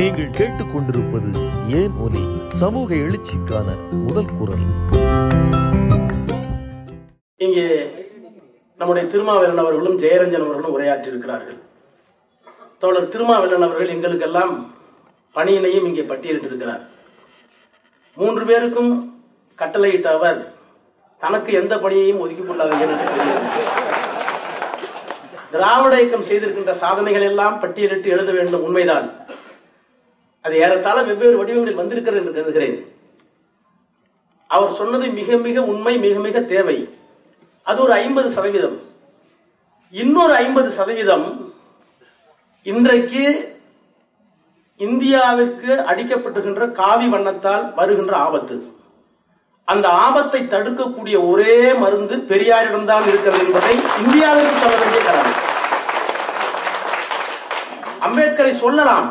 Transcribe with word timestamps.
நீங்கள் 0.00 0.36
கேட்டுக்கொண்டிருப்பது 0.38 1.30
ஏன் 1.78 1.94
ஒலி? 2.04 2.20
சமூக 2.60 2.88
எழுச்சிக்கான 3.04 3.68
முதல் 4.04 4.30
குரல். 4.38 4.62
இங்கே 7.46 7.64
நம்முடைய 8.80 9.02
திருமாவேலன் 9.12 9.62
அவர்களும் 9.62 9.98
ஜெயரஞ்சன் 10.02 10.44
அவர்களும் 10.46 10.74
உரையாற்றி 10.76 11.10
இருக்கிறார்கள் 11.12 11.58
தோழர் 12.82 13.10
திருமாவேலன் 13.14 13.66
அவர்கள் 13.66 13.92
எங்களுக்கெல்லாம் 13.96 14.54
பணியினையும் 15.34 15.88
இங்கே 15.90 16.04
பட்டியலிட்டிருக்கிறார். 16.12 16.82
மூன்று 18.16 18.46
பேருக்கும் 18.50 18.92
கட்டளையிட்ட 19.58 20.10
அவர் 20.18 20.40
தனக்கு 21.24 21.52
எந்த 21.62 21.76
பணியையும் 21.84 22.22
ஒதுக்கிக் 22.24 22.50
கொள்ளாத 22.50 22.78
தெரியாது 22.82 23.06
திராவிட 25.54 25.94
இயக்கம் 26.00 26.28
செய்திருக்கின்ற 26.30 26.74
சாதனைகள் 26.84 27.28
எல்லாம் 27.32 27.60
பட்டியலிட்டு 27.64 28.14
எழுத 28.16 28.30
வேண்டும் 28.38 28.66
உண்மைதான். 28.68 29.08
அது 30.42 30.54
ஏறத்தாழ 30.58 31.02
வெவ்வேறு 31.02 31.38
வடிவங்களில் 31.38 31.80
வந்திருக்கிறது 31.80 32.20
என்று 32.20 32.36
கருதுகிறேன். 32.36 32.78
அவர் 34.46 34.72
சொன்னது 34.78 35.06
மிக 35.18 35.36
மிக 35.36 35.62
உண்மை 35.72 35.98
மிக 35.98 36.18
மிக 36.18 36.40
தேவை. 36.40 36.76
அது 37.62 37.82
ஒரு 37.82 37.92
ஐம்பது 37.92 38.30
சதவீதம். 38.30 38.80
இன்னொரு 39.90 40.34
ஐம்பது 40.34 40.70
சதவீதம் 40.70 41.54
இன்றைக்கு 42.62 43.24
இந்தியாவிற்கு 44.78 45.70
அடிக்கப்பட்டுகின்ற 45.90 46.72
காவி 46.72 47.06
வண்ணத்தால் 47.06 47.74
வருகின்ற 47.74 48.16
ஆபத்து. 48.16 48.56
அந்த 49.64 49.88
ஆபத்தை 49.88 50.40
தடுக்கக்கூடிய 50.42 51.16
ஒரே 51.30 51.56
மருந்து 51.74 52.16
பெரியாரிடம்தான் 52.30 53.08
இருக்கிறது 53.08 53.44
என்பதை 53.46 53.74
இந்தியாவிற்கு 54.02 54.60
சொல்ல 54.62 54.76
வேண்டிய 54.82 55.02
கடமை 55.06 55.32
அம்பேத்கரை 58.06 58.52
சொல்லலாம். 58.64 59.08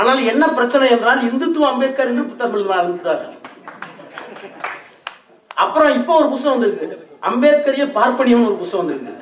ஆனால் 0.00 0.20
என்ன 0.32 0.44
பிரச்சனை 0.58 0.86
என்றால் 0.94 1.20
இந்துத்துவ 1.28 1.66
அம்பேத்கர் 1.72 2.10
என்று 2.12 2.30
புத்தகம் 2.30 2.56
எழுத 2.58 2.72
ஆரம்பிக்கிறார்கள் 2.78 3.34
அப்புறம் 5.64 5.90
இப்போ 5.98 6.12
ஒரு 6.20 6.28
புத்தகம் 6.32 6.54
வந்திருக்கு. 6.54 6.86
அம்பேத்கரிய 7.28 7.84
பார்ப்பனியம் 7.98 8.46
ஒரு 8.48 8.56
புத்தகம் 8.60 8.80
வந்திருக்கு. 8.82 9.12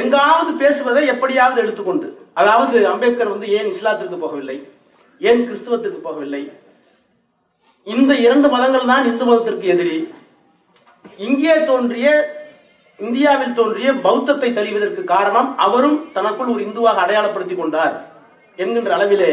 எங்காவது 0.00 0.50
பேசுவதை 0.60 1.02
எப்படியாவது 1.14 1.58
எடுத்துக்கொண்டு 1.62 2.08
அதாவது 2.40 2.76
அம்பேத்கர் 2.92 3.32
வந்து 3.32 3.48
ஏன் 3.58 3.70
இஸ்லாத்திற்கு 3.72 4.18
போகவில்லை 4.22 4.56
ஏன் 5.20 5.42
கிறிஸ்துவத்திற்கு 5.48 5.98
போகவில்லை? 6.06 6.42
இந்த 7.86 8.12
இரண்டு 8.26 8.46
மதங்கள் 8.54 8.90
தான் 8.92 9.08
இந்து 9.10 9.24
மதத்திற்கு 9.28 9.66
எதிரி. 9.74 9.98
இங்கே 11.26 11.56
தோன்றிய 11.70 12.08
இந்தியாவில் 13.00 13.56
தோன்றிய 13.58 13.90
பௌத்தத்தை 14.06 14.48
தெளிவதற்கு 14.58 15.02
காரணம் 15.14 15.50
அவரும் 15.66 15.98
தனக்குள் 16.16 16.52
ஒரு 16.54 16.62
இந்துவாக 16.68 17.02
அடையாளப்படுத்திக் 17.04 17.62
கொண்டார். 17.62 17.94
என்கின்ற 18.60 18.90
அளவிலே 18.96 19.32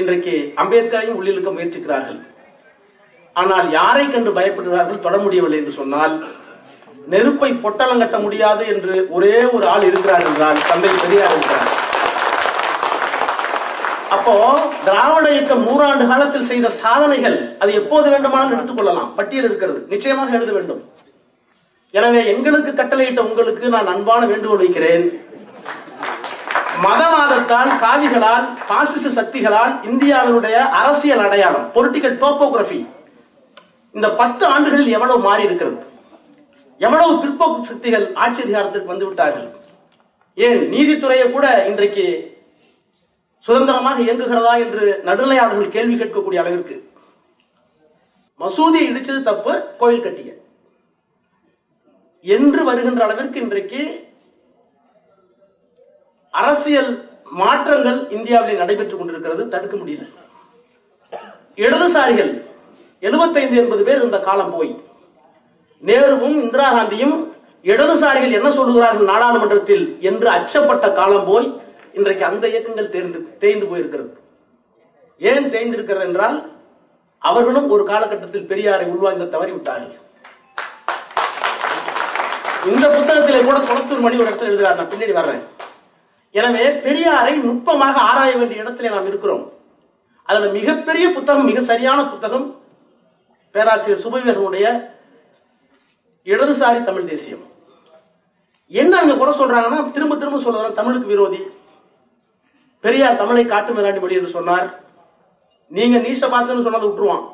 இன்றைக்கு 0.00 0.34
அம்பேத்கரையும் 0.62 1.18
உள்ளிழுக்க 1.20 1.48
முயற்சிக்கிறார்கள். 1.56 2.20
ஆனால் 3.40 3.66
யாரை 3.78 4.04
கண்டு 4.06 4.30
பயப்படுகிறார்கள் 4.38 5.04
தொட 5.04 5.16
முடியவில்லை 5.24 5.58
என்று 5.60 5.72
சொன்னால் 5.80 6.14
நெருப்பை 7.12 7.50
பொட்டலம் 7.64 8.02
கட்ட 8.02 8.18
முடியாது 8.24 8.64
என்று 8.74 8.94
ஒரே 9.16 9.36
ஒரு 9.54 9.64
ஆள் 9.72 9.86
இருக்கிறார் 9.88 10.26
என்றால் 10.28 10.60
தந்தை 10.68 10.92
பெரியார் 11.02 11.34
இருக்கிறார். 11.34 11.70
அப்போ 14.16 14.34
திராவிட 14.86 15.26
இயக்கம் 15.34 15.66
நூறாண்டு 15.68 16.04
காலத்தில் 16.12 16.48
செய்த 16.50 16.66
சாதனைகள் 16.82 17.38
அது 17.62 17.70
எப்போது 17.80 18.06
வேண்டுமானாலும் 18.12 18.54
எடுத்துக்கொள்ளலாம் 18.56 19.10
பட்டியல் 19.18 19.48
இருக்கிறது. 19.48 19.80
நிச்சயமாக 19.92 20.36
எழுத 20.38 20.52
வேண்டும். 20.58 20.82
எனவே 21.98 22.20
எங்களுக்கு 22.34 22.70
கட்டளையிட்ட 22.78 23.20
உங்களுக்கு 23.28 23.64
நான் 23.74 23.90
அன்பான 23.94 24.22
வேண்டுகோள் 24.30 24.62
வைக்கிறேன். 24.64 25.04
மதவாதத்தால் 26.84 27.70
காவிகளால் 27.78 28.46
பாசிச 28.68 29.06
சக்திகளால் 29.10 29.74
இந்தியாவினுடைய 29.84 30.56
அரசியல் 30.72 31.18
அடையாளம் 31.18 31.66
பொலிட்டிக்கல் 31.74 32.16
டோப்போகிராபி 32.18 32.78
இந்த 33.94 34.08
பத்து 34.12 34.44
ஆண்டுகளில் 34.46 34.88
எவ்வளவு 34.88 35.20
மாறி 35.20 35.42
இருக்கிறது 35.42 35.78
எவ்வளவு 36.80 37.12
பிற்போக்கு 37.22 37.60
சக்திகள் 37.62 38.06
ஆட்சி 38.14 38.40
அதிகாரத்திற்கு 38.42 38.92
வந்து 38.92 39.06
விட்டார்கள் 39.06 39.48
ஏன் 40.38 40.62
நீதித்துறையை 40.72 41.26
கூட 41.32 41.46
இன்றைக்கு 41.68 42.06
சுதந்திரமாக 43.44 44.00
இயங்குகிறதா 44.00 44.52
என்று 44.58 44.84
நடுநிலையாளர்கள் 45.04 45.68
கேள்வி 45.68 45.96
கேட்கக்கூடிய 45.96 46.40
அளவிற்கு? 46.40 46.76
மசூதியை 48.40 48.86
இடிச்சது 48.90 49.22
தப்பு 49.22 49.52
கோயில் 49.78 50.02
கட்டிய. 50.02 50.30
என்று 52.24 52.64
வருகின்ற 52.64 53.04
அளவிற்கு 53.04 53.40
இன்றைக்கு 53.40 53.80
அரசியல் 56.40 56.92
மாற்றங்கள் 57.40 58.00
இந்தியாவில் 58.16 58.60
நடைபெற்றுக் 58.62 59.00
கொண்டிருக்கிறது 59.00 59.42
தடுக்க 59.52 59.74
முடியல. 59.80 60.04
இடதுசாரிகள் 61.64 62.32
எழுபத்தைந்து 63.08 63.56
எண்பது 63.62 63.82
பேர் 63.88 64.04
இந்த 64.06 64.18
காலம் 64.28 64.52
போய் 64.54 64.72
நேருவும் 65.88 66.36
இந்திரா 66.44 66.68
காந்தியும் 66.76 67.16
இடதுசாரிகள் 67.72 68.36
என்ன 68.38 68.48
சொல்லுகிறார்கள் 68.58 69.10
நாடாளுமன்றத்தில் 69.12 69.84
என்று 70.10 70.28
அச்சப்பட்ட 70.36 70.86
காலம் 70.98 71.26
போய் 71.30 71.48
இன்றைக்கு 71.98 72.24
அந்த 72.30 72.44
இயக்கங்கள் 72.52 72.92
தேர்ந்து 72.94 73.18
தேய்ந்து 73.42 73.66
போயிருக்கிறது. 73.70 74.12
ஏன் 75.30 75.46
தேய்ந்திருக்கிறது 75.54 76.06
என்றால் 76.08 76.38
அவர்களும் 77.28 77.68
ஒரு 77.74 77.84
காலகட்டத்தில் 77.90 78.48
பெரியாரை 78.50 78.86
உள்வாங்க 78.94 79.26
தவறிவிட்டார்கள். 79.34 80.00
இந்த 82.72 82.86
புத்தகத்திலே 82.96 83.40
கூட 83.48 83.58
குளத்தூர் 83.68 84.04
மணி 84.06 84.18
ஒரு 84.22 84.28
இடத்துல 84.30 84.50
எழுதுகிறார். 84.50 84.78
நான் 84.80 84.92
பின்னாடி 84.94 85.14
வர்றேன். 85.20 85.44
எனவே 86.40 86.64
பெரியாரை 86.84 87.32
நுட்பமாக 87.46 87.96
ஆராய 88.10 88.30
வேண்டிய 88.38 88.62
இடத்திலே 88.62 88.92
நாம் 88.94 89.10
இருக்கிறோம். 89.10 89.44
அதுல 90.28 90.46
மிகப்பெரிய 90.58 91.06
புத்தகம் 91.16 91.48
மிக 91.50 91.60
சரியான 91.70 92.00
புத்தகம் 92.12 92.46
பேராசிரியர் 93.54 94.02
சுபவீரனுடைய 94.04 94.66
இடதுசாரி 96.32 96.80
தமிழ் 96.84 97.10
தேசியம். 97.10 97.44
என்ன 98.80 98.92
அங்க 99.00 99.14
குறை 99.20 99.32
சொல்றாங்கன்னா 99.40 99.78
திரும்ப 99.96 100.16
திரும்ப 100.16 100.38
சொல்றாங்க 100.44 100.70
தமிழுக்கு 100.78 101.12
விரோதி. 101.12 101.40
பெரியார் 102.84 103.20
தமிழை 103.20 103.44
காட்டு 103.52 103.72
மிராண்டி 103.76 104.00
மொழி 104.00 104.18
என்று 104.20 104.36
சொன்னார். 104.38 104.66
நீங்க 105.76 105.96
நீசபாசன்னு 106.06 106.66
சொன்னதை 106.66 106.88
விட்டுருவான். 106.88 107.24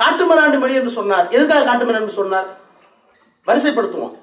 காட்டு 0.00 0.24
மிராண்டி 0.28 0.58
மொழி 0.64 0.78
என்று 0.80 0.92
சொன்னார். 0.98 1.26
எதுக்காக 1.36 1.64
காட்டு 1.70 1.86
மிராண்டி 1.88 2.14
சொன்னார்? 2.20 2.48
வரிசைப்படுத்துவோம். 3.48 4.14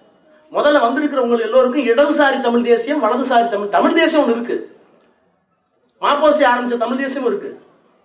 முதல்ல 0.55 0.79
வந்திருக்கிறவங்க 0.85 1.45
எல்லோருக்கும் 1.47 1.89
இடதுசாரி 1.91 2.37
தமிழ் 2.41 2.67
தேசியம் 2.71 3.03
வலதுசாரி 3.03 3.45
தமிழ் 3.49 3.75
தமிழ் 3.75 3.97
தேசியம் 3.99 4.23
ஒன்று 4.23 4.35
இருக்கு. 4.37 4.57
மாப்போசி 6.01 6.43
ஆரம்பிச்ச 6.51 6.77
தமிழ் 6.77 7.01
தேசியம் 7.03 7.27
இருக்கு. 7.29 7.49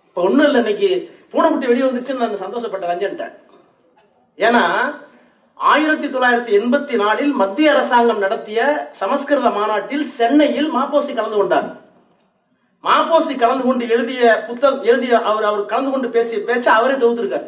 இப்போ 0.07 0.21
ஒன்றும் 0.27 0.45
இல்லை 0.45 0.59
இன்னைக்கு 0.63 0.89
பூனைக்குட்டி 1.31 1.67
வெளியே 1.71 1.87
வந்துச்சுன்னு 1.87 2.21
நான் 2.21 2.43
சந்தோஷப்பட்ட 2.45 2.85
ரஞ்சன்ட்டேன் 2.91 3.33
ஏன்னா 4.45 4.63
ஆயிரத்தி 5.71 6.07
தொள்ளாயிரத்தி 6.07 6.53
எண்பத்தி 6.59 6.95
நாலில் 7.03 7.33
மத்திய 7.41 7.73
அரசாங்கம் 7.73 8.23
நடத்திய 8.25 8.89
சமஸ்கிருத 9.01 9.49
மாநாட்டில் 9.49 10.05
சென்னையில் 10.17 10.69
மாப்போசி 10.75 11.11
கலந்து 11.15 11.37
கொண்டார். 11.37 11.69
மாப்போசி 12.83 13.33
கலந்து 13.37 13.63
கொண்டு 13.63 13.89
எழுதிய 13.89 14.43
புத்தகம் 14.47 14.83
எழுதிய 14.83 15.13
அவர் 15.29 15.47
அவர் 15.51 15.71
கலந்து 15.71 15.91
கொண்டு 15.91 16.09
பேசிய 16.09 16.39
பேச்சு 16.49 16.69
அவரே 16.69 16.93
தொகுத்திருக்கார். 16.93 17.47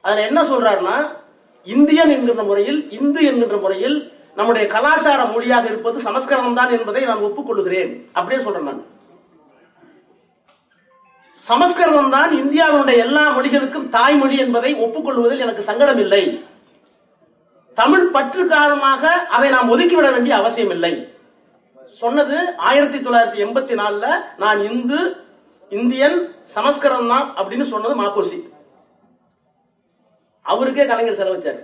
அதுல 0.00 0.26
என்ன 0.26 0.42
சொல்றாருன்னா 0.42 0.96
இந்தியன் 1.74 2.12
என்கின்ற 2.16 2.42
முறையில் 2.42 2.80
இந்து 2.98 3.20
என்கின்ற 3.30 3.56
முறையில் 3.56 3.96
நம்முடைய 4.38 4.64
கலாச்சார 4.74 5.20
மொழியாக 5.24 5.66
இருப்பது 5.66 5.98
சமஸ்கிருதம் 6.06 6.58
தான் 6.58 6.74
என்பதை 6.76 7.02
நான் 7.04 7.24
ஒப்புக்கொள்கிறேன். 7.28 7.90
அப்படியே 8.18 8.40
சொல்றேன் 8.42 8.68
நான். 8.70 8.82
சமஸ்கிருதம் 11.40 12.12
தான் 12.16 12.30
இந்தியாவினுடைய 12.42 12.98
எல்லா 13.06 13.24
மொழிகளுக்கும் 13.36 13.88
தாய்மொழி 13.96 14.36
என்பதை 14.44 14.70
ஒப்புக்கொள்வதில் 14.84 15.44
எனக்கு 15.46 15.62
சங்கடம் 15.62 16.00
இல்லை 16.04 16.22
தமிழ் 17.78 18.06
பற்று 18.10 18.42
காரணமாக 18.46 19.02
அதை 19.36 19.48
நாம் 19.50 19.72
ஒதுக்கிவிட 19.74 20.08
வேண்டிய 20.12 20.34
அவசியம் 20.36 20.72
இல்லை 20.76 20.92
சொன்னது 22.02 22.36
ஆயிரத்தி 22.68 22.98
தொள்ளாயிரத்தி 22.98 23.40
எண்பத்தி 23.44 23.74
நாலுல 23.80 24.06
நான் 24.42 24.60
இந்து 24.70 25.00
இந்தியன் 25.72 26.18
சமஸ்கிருதம் 26.54 27.08
தான் 27.08 27.26
அப்படின்னு 27.38 27.66
சொன்னது 27.72 27.94
மாப்போசி. 28.02 28.38
அவருக்கே 30.52 30.84
கலைஞர் 30.90 31.20
செலவிச்சாரு. 31.20 31.60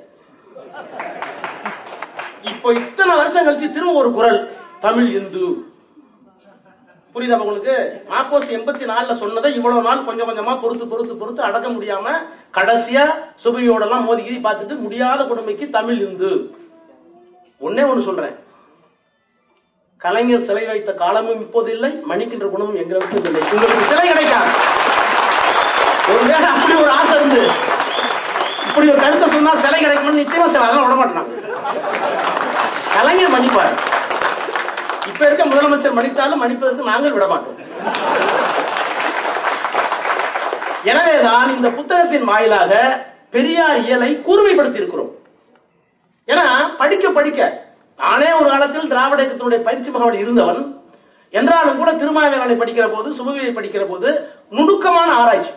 இப்போ 2.52 2.69
இத்தனை 2.81 3.12
வருஷம் 3.20 3.46
கழிச்சு 3.46 3.69
திரும்ப 3.75 4.00
ஒரு 4.02 4.11
குரல் 4.17 4.40
தமிழ் 4.84 5.11
இந்து. 5.19 5.46
புரியுதா 7.14 7.38
உங்களுக்கு? 7.44 7.75
மாப்போசி 8.11 8.50
எண்பத்தி 8.56 8.84
நாலுல 8.90 9.14
சொன்னதை 9.23 9.50
இவ்வளவு 9.56 9.87
நாள் 9.87 10.06
கொஞ்சம் 10.06 10.29
கொஞ்சமா 10.29 10.52
பொறுத்து 10.62 10.84
பொறுத்து 10.93 11.14
பொறுத்து 11.20 11.43
அடக்க 11.49 11.69
முடியாம 11.75 12.14
கடைசியா 12.58 13.05
சுபியோட 13.43 13.87
எல்லாம் 13.87 14.06
மோதி 14.08 14.23
கீதி 14.23 14.40
பார்த்துட்டு 14.46 14.76
முடியாத 14.84 15.26
கொடுமைக்கு 15.31 15.67
தமிழ் 15.76 16.00
இந்து. 16.06 16.31
ஒன்னே 17.67 17.82
ஒண்ணு 17.90 18.06
சொல்றேன். 18.08 18.37
கலைஞர் 20.05 20.46
சிலை 20.46 20.64
வைத்த 20.70 20.93
காலமும் 21.02 21.43
இப்போது 21.46 21.70
இல்லை 21.75 21.90
மன்னிக்கின்ற 22.11 22.46
குணமும் 22.55 22.81
எங்களுக்கு 22.82 23.20
இல்லை 23.29 23.43
உங்களுக்கு 23.52 23.90
சிலை 23.90 24.06
கிடைக்காது 24.08 24.50
ஒருவேளை 26.12 26.49
அப்படி 26.55 26.75
ஒரு 26.84 26.93
ஆசை 27.00 27.14
இருந்து. 27.19 27.44
இப்படி 28.72 28.90
ஒரு 28.92 29.00
கருத்தை 29.00 29.26
சொன்னா 29.32 29.50
சிலை 29.62 29.78
கிடைக்கும்னு 29.80 30.20
நிச்சயமா 30.20 30.44
சில 30.52 30.66
அதெல்லாம் 30.66 30.84
விட 30.84 30.94
மாட்டாங்க 30.98 31.30
கலைஞர் 32.94 33.32
மன்னிப்பார். 33.32 33.72
இப்ப 35.10 35.20
இருக்க 35.26 35.44
முதலமைச்சர் 35.50 35.96
மடித்தாலும் 35.98 36.40
மன்னிப்பதற்கு 36.42 36.88
நாங்கள் 36.90 37.14
விட 37.16 37.26
மாட்டோம். 37.32 37.58
எனவேதான் 40.90 41.50
இந்த 41.56 41.69
புத்தகத்தின் 41.78 42.28
வாயிலாக 42.30 42.72
பெரியார் 43.34 43.80
இயலை 43.86 44.10
கூர்மைப்படுத்தி 44.26 44.80
இருக்கிறோம் 44.80 45.10
ஏன்னா 46.28 46.46
படிக்க 46.80 47.10
படிக்க 47.19 47.50
நானே 47.98 48.30
ஒரு 48.38 48.48
காலத்தில் 48.52 48.90
திராவிட 48.92 49.22
இயக்கத்தினுடைய 49.22 49.60
பயிற்சி 49.69 49.90
முகாமில் 49.90 50.22
இருந்தவன். 50.22 50.62
என்றாலும் 51.38 51.80
கூட 51.82 51.92
திருமாவேலனை 52.00 52.56
படிக்கிற 52.62 52.86
போது 52.94 53.10
சுபவியை 53.19 53.52
படிக்கிற 53.58 53.84
போது 53.90 54.08
நுணுக்கமான 54.56 55.10
ஆராய்ச்சி. 55.20 55.52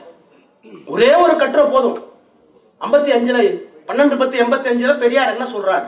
ஒரே 0.93 1.09
ஒரு 1.23 1.35
கற்ற 1.43 1.63
போதும். 1.75 1.97
ஐம்பத்தி 2.81 3.11
அஞ்சுல 3.15 3.39
பன்னெண்டு 3.87 4.17
பத்து 4.17 4.43
எண்பத்தி 4.43 4.71
அஞ்சுல 4.71 4.97
பெரியார் 4.97 5.31
என்ன 5.31 5.45
சொல்றாரு? 5.45 5.87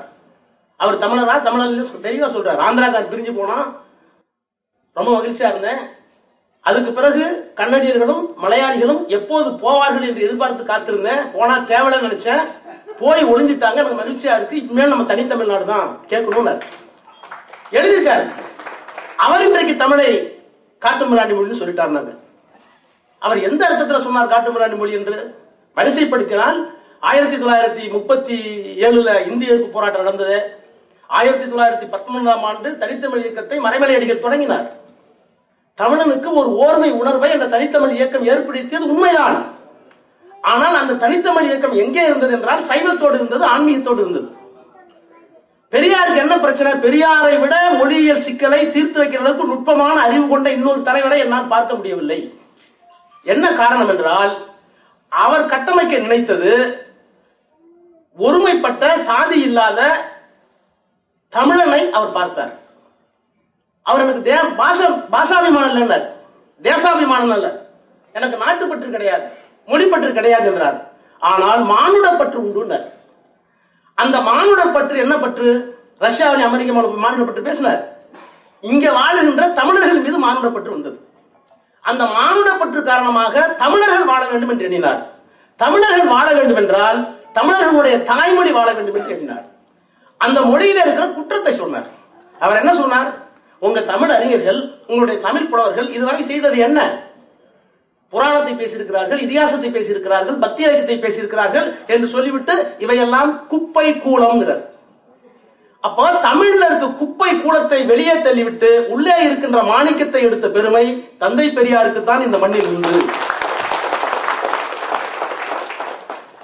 அவர் 0.76 1.00
தமிழரா? 1.00 1.42
தமிழர் 1.42 1.86
தெளிவா 2.02 2.28
ஆந்திரா 2.30 2.66
ஆந்திராக்கார் 2.68 3.12
பிரிஞ்சு 3.12 3.36
போனா 3.36 3.58
ரொம்ப 4.94 5.12
மகிழ்ச்சியா 5.18 5.50
இருந்தேன். 5.50 5.80
அதுக்கு 6.62 6.92
பிறகு 6.94 7.54
கன்னடியர்களும் 7.56 8.24
மலையாளிகளும் 8.44 9.08
எப்போது 9.08 9.50
போவார்கள் 9.50 10.08
என்று 10.08 10.22
எதிர்பார்த்து 10.22 10.64
காத்திருந்தேன். 10.64 11.32
போனா 11.34 11.58
தேவலை 11.58 11.98
நினைச்சேன். 12.06 12.42
போய் 13.00 13.26
ஒளிஞ்சிட்டாங்க. 13.26 13.76
எனக்கு 13.76 14.02
மகிழ்ச்சியா 14.02 14.36
இருக்கு. 14.36 14.56
இனிமேல் 14.56 14.88
நம்ம 14.88 15.14
தனித்தமிழ்நாடு 15.14 15.66
தான் 15.66 16.00
கேட்கணும்னு 16.08 16.62
எழுதியிருக்காரு. 17.72 18.32
அவர் 19.18 19.46
இன்றைக்கு 19.46 19.76
தமிழை 19.76 20.10
காட்டுமிராண்டி 20.86 21.36
மொழின்னு 21.36 21.62
சொல்லிட்டார் 21.62 22.18
அவர் 23.20 23.40
எந்த 23.42 23.68
அர்த்தத்தில் 23.68 24.02
சொன்னார் 24.02 24.28
காட்டு 24.28 24.52
மிராண்டி 24.52 24.78
மொழி 24.78 24.92
என்று? 24.92 25.46
வரிசைப்படுத்தினால் 25.76 26.60
ஆயிரத்தி 27.00 27.36
தொள்ளாயிரத்தி 27.36 27.92
முப்பத்தி 27.92 28.38
ஏழுல 28.86 29.10
இந்திய 29.32 29.54
எதிர்ப்பு 29.54 29.76
போராட்டம் 29.76 30.04
நடந்தது. 30.04 30.38
ஆயிரத்தி 31.08 31.46
தொள்ளாயிரத்தி 31.52 31.88
பத்தொன்பதாம் 31.90 32.44
ஆண்டு 32.44 32.78
தனித்தமிழ் 32.78 33.22
இயக்கத்தை 33.22 33.60
மறைமலை 33.60 33.96
அடிகள் 33.98 34.26
தொடங்கினார். 34.26 34.68
தமிழனுக்கு 35.78 36.30
ஒரு 36.40 36.50
ஓர்மை 36.64 36.90
உணர்வை 36.92 37.32
அந்த 37.32 37.46
தனித்தமிழ் 37.46 37.96
இயக்கம் 37.96 38.26
ஏற்படுத்தியது 38.26 38.88
உண்மைதான். 38.88 39.38
ஆனால் 40.42 40.76
அந்த 40.76 40.94
தனித்தமிழ் 40.94 41.48
இயக்கம் 41.50 41.78
எங்கே 41.84 42.04
இருந்தது 42.06 42.34
என்றால் 42.34 42.66
சைவத்தோடு 42.70 43.14
இருந்தது 43.14 43.46
ஆன்மீகத்தோடு 43.46 44.02
இருந்தது. 44.06 44.28
பெரியாருக்கு 45.74 46.24
என்ன 46.24 46.36
பிரச்சனை? 46.38 46.72
பெரியாரை 46.86 47.40
விட 47.40 47.70
மொழியியல் 47.70 48.26
சிக்கலை 48.26 48.70
தீர்த்து 48.70 49.02
வைக்கிற 49.02 49.20
அளவுக்கு 49.20 49.46
நுட்பமான 49.46 49.96
அறிவு 50.02 50.28
கொண்ட 50.28 50.50
இன்னொரு 50.50 50.82
தலைவரை 50.82 51.20
என்னால் 51.20 51.52
பார்க்க 51.54 51.76
முடியவில்லை. 51.76 52.20
என்ன 53.24 53.46
காரணம் 53.54 53.90
என்றால் 53.90 54.34
அவர் 55.12 55.46
கட்டமைக்க 55.46 55.98
நினைத்தது 55.98 56.52
ஒருமைப்பட்ட 58.26 58.84
சாதி 59.08 59.38
இல்லாத 59.48 59.80
தமிழனை 61.34 61.82
அவர் 61.98 62.16
பார்த்தார். 62.18 62.54
அவர் 63.86 64.04
எனக்கு 64.04 64.26
தே 64.28 64.38
பாஷா 64.62 64.88
பாஷாபிமானம் 65.16 65.72
இல்லைன்னார். 65.72 66.06
தேசாபிமானம் 66.62 67.34
அல்ல 67.36 67.48
எனக்கு 68.16 68.38
நாட்டுப்பற்று 68.44 68.96
கிடையாது 68.96 69.26
மொழிப்பற்று 69.72 70.12
கிடையாது 70.20 70.48
என்றார். 70.52 70.78
ஆனால் 71.22 71.62
மானுட 71.74 72.08
பற்று 72.22 72.40
அந்த 73.98 74.18
மானுடர் 74.30 74.76
பற்று 74.78 74.98
என்ன 75.04 75.16
பற்று? 75.22 75.50
ரஷ்யாவின் 76.06 76.48
அமெரிக்க 76.48 76.72
மானுட 77.06 77.24
பற்று 77.28 77.48
பேசினார். 77.50 77.82
இங்க 78.64 78.86
வாழுகின்ற 78.98 79.44
தமிழர்கள் 79.60 80.06
மீது 80.06 80.18
மானுட 80.26 80.48
பற்று 80.56 80.76
வந்தது. 80.76 80.98
அந்த 81.90 82.04
மானுட 82.18 82.50
பற்று 82.62 82.80
காரணமாக 82.90 83.46
தமிழர்கள் 83.64 84.10
வாழ 84.12 84.22
வேண்டும் 84.32 84.52
என்று 84.54 84.68
எண்ணினார். 84.68 85.02
தமிழர்கள் 85.64 86.12
வாழ 86.16 86.28
வேண்டும் 86.38 86.60
என்றால் 86.64 87.00
தமிழர்களுடைய 87.38 87.96
தாய்மொழி 88.10 88.52
வாழ 88.58 88.68
வேண்டும் 88.74 88.98
என்று 89.00 89.14
எண்ணினார் 89.16 89.46
அந்த 90.22 90.40
மொழியில 90.52 90.84
இருக்கிற 90.84 91.08
குற்றத்தை 91.18 91.54
சொன்னார். 91.54 91.88
அவர் 92.36 92.60
என்ன 92.62 92.72
சொன்னார்? 92.74 93.10
உங்க 93.62 93.80
தமிழ் 93.92 94.14
அறிஞர்கள் 94.16 94.60
உங்களுடைய 94.90 95.18
தமிழ் 95.26 95.50
புலவர்கள் 95.52 95.88
இதுவரை 95.96 96.22
செய்தது 96.24 96.58
என்ன? 96.68 96.80
புராணத்தை 98.14 98.54
பேசியிருக்கிறார்கள் 98.54 99.22
இதிகாசத்தை 99.24 99.70
பேசியிருக்கிறார்கள் 99.72 100.38
பக்தி 100.44 100.62
இலக்கியத்தை 100.64 100.98
பேசியிருக்கிறார்கள் 101.00 101.66
என்று 101.94 102.08
சொல்லிவிட்டு 102.08 102.54
இவையெல்லாம் 102.78 103.32
குப்பை 103.48 103.88
கூலம்ங்கிறார் 104.06 104.64
அப்போ 105.84 106.06
தமிழ்ல 106.28 106.68
இருக்க 106.68 106.88
குப்பை 107.02 107.32
கூலத்தை 107.42 107.80
வெளியே 107.92 108.16
தள்ளிவிட்டு 108.20 108.70
உள்ளே 108.94 109.16
இருக்கின்ற 109.26 109.60
மாணிக்கத்தை 109.64 110.22
எடுத்த 110.28 110.48
பெருமை 110.56 110.86
தந்தை 111.18 111.48
பெரியாருக்கு 111.58 112.02
தான் 112.04 112.26
இந்த 112.28 112.38
மண்ணில் 112.38 112.72
உண்டு. 112.72 112.94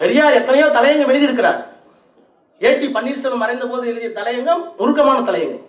பெரியார் 0.03 0.37
எத்தனையோ 0.37 0.65
தலையங்கம் 0.77 1.11
எழுதியிருக்கிறார். 1.11 1.59
ஏடி 2.67 2.87
பன்னீர்செல்வம் 2.95 3.41
மறைந்த 3.43 3.65
போது 3.71 3.83
எழுதிய 3.91 4.09
தலையங்கம் 4.17 4.63
நுருக்கமான 4.79 5.19
தலையங்கம். 5.27 5.63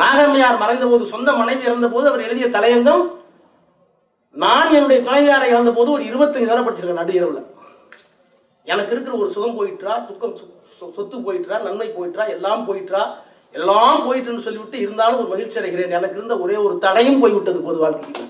நாகம்மையார் 0.00 0.58
மறைந்த 0.62 0.84
போது 0.90 1.04
சொந்த 1.12 1.30
மனைவி 1.38 1.62
இறந்த 1.68 1.88
போது 1.94 2.06
அவர் 2.10 2.24
எழுதிய 2.26 2.46
தலையங்கம் 2.56 3.02
நான் 4.42 4.72
என்னுடைய 4.76 4.98
துணைவியாரை 5.06 5.46
இழந்த 5.52 5.70
போது 5.78 5.90
ஒரு 5.96 6.02
இருபத்தஞ்சு 6.10 6.48
நேரம் 6.50 6.66
படிச்சிருக்கேன் 6.66 7.00
நடு 7.00 7.12
இரவுல. 7.18 7.40
எனக்கு 8.72 8.92
இருக்கிற 8.94 9.14
ஒரு 9.22 9.30
சுகம் 9.36 9.56
போயிட்டா 9.60 9.94
துக்கம் 10.08 10.34
சொத்து 10.96 11.16
போயிட்டா 11.26 11.58
நன்மை 11.66 11.88
போயிட்டா 11.96 12.24
எல்லாம் 12.34 12.64
போயிட்டா 12.68 13.02
எல்லாம் 13.58 14.02
போயிட்டுன்னு 14.08 14.44
சொல்லிவிட்டு 14.48 14.76
இருந்தாலும் 14.84 15.20
ஒரு 15.22 15.30
மகிழ்ச்சி 15.32 15.58
அடைகிறேன். 15.60 15.96
எனக்கு 15.98 16.18
இருந்த 16.18 16.36
ஒரே 16.46 16.58
ஒரு 16.66 16.74
தடையும் 16.84 17.22
போய்விட்டது 17.24 17.62
பொது 17.68 17.80
வாழ்க்கைக்கு. 17.84 18.26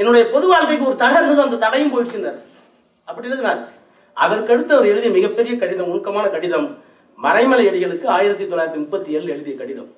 என்னுடைய 0.00 0.24
பொது 0.36 0.48
வாழ்க்கைக்கு 0.54 0.88
ஒரு 0.90 0.98
தடை 1.04 1.18
இருந்தது 1.20 1.46
அந்த 1.46 1.60
தடையும் 1.66 1.92
போயிடுச்சுன்னார் 1.94 2.40
அப்படி 3.12 3.30
எழுதினார் 3.30 3.60
அதற்கடுத்து 4.16 4.72
அவர் 4.76 4.90
எழுதிய 4.92 5.10
மிகப்பெரிய 5.18 5.52
கடிதம் 5.62 5.90
நுணுக்கமான 5.90 6.26
கடிதம் 6.34 6.66
மறைமலை 7.24 7.64
அடிகளுக்கு 7.70 8.06
ஆயிரத்தி 8.16 8.44
தொள்ளாயிரத்தி 8.44 8.80
முப்பத்தி 8.82 9.10
ஏழு 9.16 9.28
எழுதிய 9.34 9.54
கடிதம். 9.56 9.90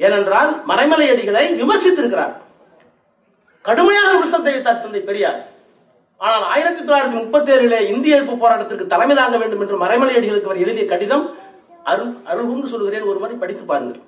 ஏனென்றால் 0.00 0.50
மறைமலை 0.70 1.06
அடிகளை 1.12 1.44
விமர்சித்திருக்கிறார். 1.60 2.34
கடுமையான 3.68 4.06
விமர்சனத்தை 4.14 4.52
வைத்தார் 4.56 4.82
தந்தை 4.82 5.00
பெரியார். 5.08 5.40
ஆனால் 6.20 6.44
ஆயிரத்தி 6.52 6.80
தொள்ளாயிரத்தி 6.82 7.18
முப்பத்தி 7.22 7.50
ஏழிலே 7.54 7.78
இந்திய 7.92 8.16
எதிர்ப்பு 8.16 8.34
போராட்டத்திற்கு 8.42 8.92
தலைமை 8.92 9.14
தாங்க 9.16 9.36
வேண்டும் 9.42 9.62
என்று 9.64 9.76
மறைமலை 9.84 10.14
அடிகளுக்கு 10.18 10.50
அவர் 10.50 10.64
எழுதிய 10.64 10.84
கடிதம் 10.92 11.24
அருள் 11.90 12.12
அருள் 12.30 12.48
கூர்ந்து 12.50 12.72
சொல்கிறேன் 12.72 13.08
ஒரு 13.10 13.18
மாதிரி 13.18 13.38
படித்து 13.42 13.64
பாருங்கள். 13.70 14.00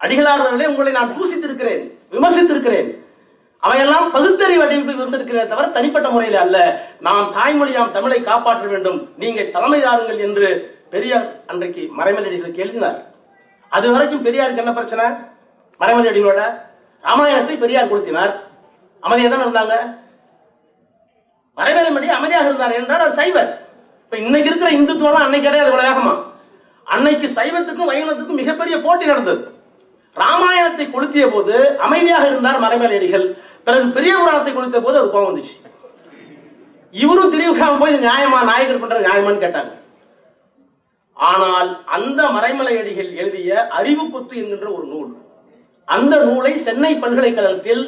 அடிகளார்களே 0.00 0.66
உங்களை 0.72 0.92
நான் 0.98 1.14
பூசித்திருக்கிறேன் 1.16 1.84
விமர்சித்திருக்கிறேன். 2.14 2.88
அவையெல்லாம் 3.66 4.06
பகுத்தறிவு 4.14 4.62
அடிப்படையில் 4.64 5.02
இருந்திருக்கிறத 5.02 5.48
தவிர 5.50 5.66
தனிப்பட்ட 5.76 6.08
முறையில் 6.14 6.38
அல்ல. 6.44 6.56
நாம் 7.06 7.26
தாய்மொழியாம் 7.36 7.92
தமிழை 7.96 8.18
காப்பாற்ற 8.30 8.64
வேண்டும். 8.72 8.98
நீங்க 9.22 9.42
தலைமை 9.54 9.80
தாருங்கள் 9.84 10.24
என்று 10.26 10.48
பெரியார் 10.94 11.26
அன்றைக்கு 11.50 11.82
மறைமலை 11.98 12.30
எழுதினார் 12.64 12.98
அது 13.76 13.86
வரைக்கும் 13.92 14.24
பெரியாருக்கு 14.26 14.62
என்ன 14.62 14.72
பிரச்சனை? 14.78 15.04
மறைமலையடிகளோட 15.80 16.42
ராமாயணத்தை 17.04 17.54
பெரியார் 17.62 17.90
கொடுத்தினார் 17.92 18.32
அமைதியா 19.02 19.28
தான் 19.30 19.44
இருந்தாங்க? 19.46 19.76
மறைமலைமடி 21.56 22.10
அமைதியாக 22.18 22.50
இருந்தார் 22.50 22.76
என்றால் 22.80 23.04
அது 23.06 23.18
சைவர் 23.20 23.50
இப்ப 24.04 24.16
இன்னைக்கு 24.24 24.50
இருக்கிற 24.50 24.70
இந்துத்துவம் 24.78 25.24
அன்னைக்கு 25.24 25.46
கிடையாது 25.46 25.70
இவ்வளவு 25.70 25.88
வேகமா. 25.88 26.14
அன்னைக்கு 26.86 27.26
சைவத்துக்கும் 27.38 27.90
வைணவத்துக்கும் 27.90 28.40
மிகப்பெரிய 28.42 28.76
போட்டி 28.84 29.04
நடந்தது. 29.10 29.42
ராமாயணத்தை 30.16 30.86
கொளுத்திய 30.94 31.26
போது 31.34 31.54
அமைதியாக 31.86 32.24
இருந்தார் 32.30 32.64
மறைமலையடிகள். 32.64 33.26
பிறகு 33.66 33.86
பெரிய 33.96 34.12
புராணத்தை 34.20 34.52
குளித்த 34.52 34.78
போது 34.84 34.98
அது 35.00 35.08
கோபம் 35.14 35.28
வந்துச்சு. 35.30 35.54
இவரும் 36.94 37.32
திரிவுக்காம 37.34 37.78
போய் 37.82 38.02
நியாயமா? 38.06 38.38
நாயகர் 38.50 38.82
பண்ற 38.82 38.98
நியாயமான்னு 39.08 39.44
கேட்டாங்க. 39.44 39.72
ஆனால் 41.16 41.70
அந்த 41.96 42.20
மறைமலை 42.36 42.74
அடிகள் 42.80 43.10
எழுதிய 43.22 43.66
அறிவு 43.78 44.04
கொத்து 44.14 44.34
என்கின்ற 44.40 44.68
ஒரு 44.76 44.86
நூல் 44.92 45.10
அந்த 45.88 46.14
நூலை 46.28 46.52
சென்னை 46.66 46.92
பல்கலைக்கழகத்தில் 47.02 47.84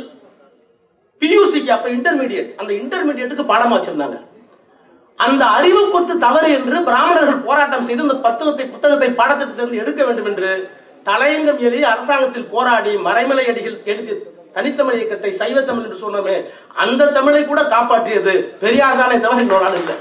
பியூசிக்கு 1.23 1.71
அப்ப 1.75 1.89
இன்டர்மீடியட் 1.97 2.51
அந்த 2.61 2.71
இன்டர்மீடியட்டுக்கு 2.81 3.45
பாடமா 3.51 3.75
வச்சிருந்தாங்க. 3.77 4.17
அந்த 5.19 5.43
அறிவு 5.57 5.83
கொத்து 5.91 6.15
தவறு 6.25 6.49
என்று 6.59 6.77
பிராமணர்கள் 6.89 7.45
போராட்டம் 7.49 7.87
செய்து 7.89 8.07
அந்த 8.07 8.17
புத்தகத்தை 8.25 8.65
புத்தகத்தை 8.75 9.11
பாடத்திட்டத்திலிருந்து 9.21 9.83
எடுக்க 9.83 10.01
வேண்டும் 10.07 10.29
என்று 10.31 10.51
தலையங்கம் 11.09 11.61
எழுதி 11.67 11.85
அரசாங்கத்தில் 11.93 12.51
போராடி 12.55 12.93
மறைமலை 13.07 13.45
அடிகள் 13.53 13.77
எழுதி 13.93 14.15
தனித்தமிழ் 14.55 14.95
இயக்கத்தை 14.95 15.33
சைவ 15.33 15.61
தமிழ் 15.61 15.85
என்று 15.85 16.11
சொன்னோமே 16.11 16.51
அந்த 16.75 17.07
தமிழை 17.07 17.45
கூட 17.45 17.61
காப்பாற்றியது 17.61 18.57
பெரியார் 18.59 18.97
தானே 18.97 19.21
தவிர 19.21 19.41
இன்னொரு 19.41 19.65
ஆள் 19.65 19.77
இல்லை. 19.77 19.95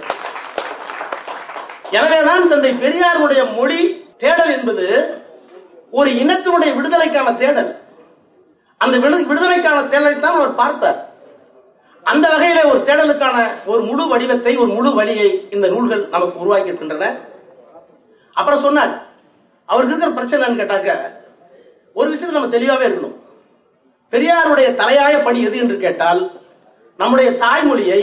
எனவேதான் 1.91 2.47
தந்தை 2.47 2.71
பெரியாருடைய 2.71 3.55
மொழி 3.55 4.07
தேடல் 4.17 4.51
என்பது 4.51 5.17
ஒரு 5.91 6.11
இனத்தினுடைய 6.11 6.75
விடுதலைக்கான 6.75 7.35
தேடல். 7.35 7.81
அந்த 8.77 8.97
விடு- 8.97 9.25
விடுதலைக்கான 9.25 9.81
தேடலை 9.81 10.19
தான் 10.19 10.35
அவர் 10.35 10.55
பார்த்தார். 10.55 11.11
அந்த 12.03 12.27
வகையில 12.27 12.69
ஒரு 12.69 12.79
தேடலுக்கான 12.85 13.49
ஒரு 13.65 13.83
முழு 13.83 14.07
வடிவத்தை 14.07 14.57
ஒரு 14.57 14.73
முழு 14.73 14.93
வழியை 14.93 15.47
இந்த 15.51 15.67
நூல்கள் 15.67 16.07
நமக்கு 16.07 16.39
உருவாக்கி 16.39 16.67
இருக்கின்றன 16.67 17.17
அப்புறம் 18.33 18.59
சொன்னார் 18.59 19.05
அவருக்கு 19.65 19.97
இருக்கிற 19.97 20.25
பிரச்சனை 20.25 20.65
கேட்டாக்க 20.65 21.11
ஒரு 21.93 22.09
விஷயத்தை 22.09 22.41
நம்ம 22.41 22.57
தெளிவாவே 22.57 22.87
இருக்கணும். 22.87 23.22
பெரியாருடைய 24.13 24.67
தலையாய 24.81 25.13
பணி 25.27 25.39
எது 25.47 25.57
என்று 25.63 25.77
கேட்டால் 25.83 26.21
நம்முடைய 27.01 27.29
தாய்மொழியை 27.43 28.01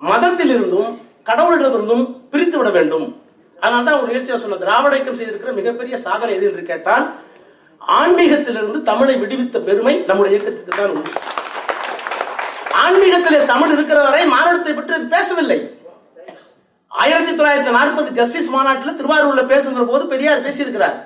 மதத்திலிருந்தும் 0.00 0.90
கடவுளிடமிருந்தும் 1.28 2.04
பிரித்து 2.32 2.56
விட 2.58 2.70
வேண்டும். 2.76 3.06
அதனால 3.62 3.84
தான் 3.86 3.98
ஒரு 4.00 4.10
நிகழ்ச்சியில் 4.10 4.42
சொன்ன 4.42 4.58
திராவிடக்கம் 4.64 5.16
செய்திருக்கிற 5.20 5.52
மிகப்பெரிய 5.60 5.94
சாதனை 6.04 6.34
எது 6.36 6.46
என்று 6.50 6.64
கேட்டால் 6.70 7.06
ஆன்மீகத்திலிருந்து 7.98 8.78
தமிழை 8.90 9.14
விடுவித்த 9.22 9.58
பெருமை 9.68 9.94
நம்முடைய 10.08 10.34
இயக்கத்துக்கு 10.34 10.72
தான் 10.80 10.92
உண்டு. 10.94 11.10
ஆன்மீகத்திலே 12.84 13.40
தமிழ் 13.52 13.74
இருக்கிற 13.76 13.98
வரை 14.06 14.22
மானுடத்தை 14.34 14.74
பற்றி 14.74 14.96
அது 14.98 15.08
பேசவில்லை. 15.16 15.58
ஆயிரத்தி 17.02 17.32
தொள்ளாயிரத்தி 17.32 17.72
நாற்பது 17.78 18.10
ஜஸ்டிஸ் 18.18 18.54
மாநாட்டில் 18.54 18.98
திருவாரூர்ல 19.00 19.42
பேசுகிற 19.52 19.84
போது 19.90 20.04
பெரியார் 20.12 20.46
பேசியிருக்கிறார். 20.46 20.96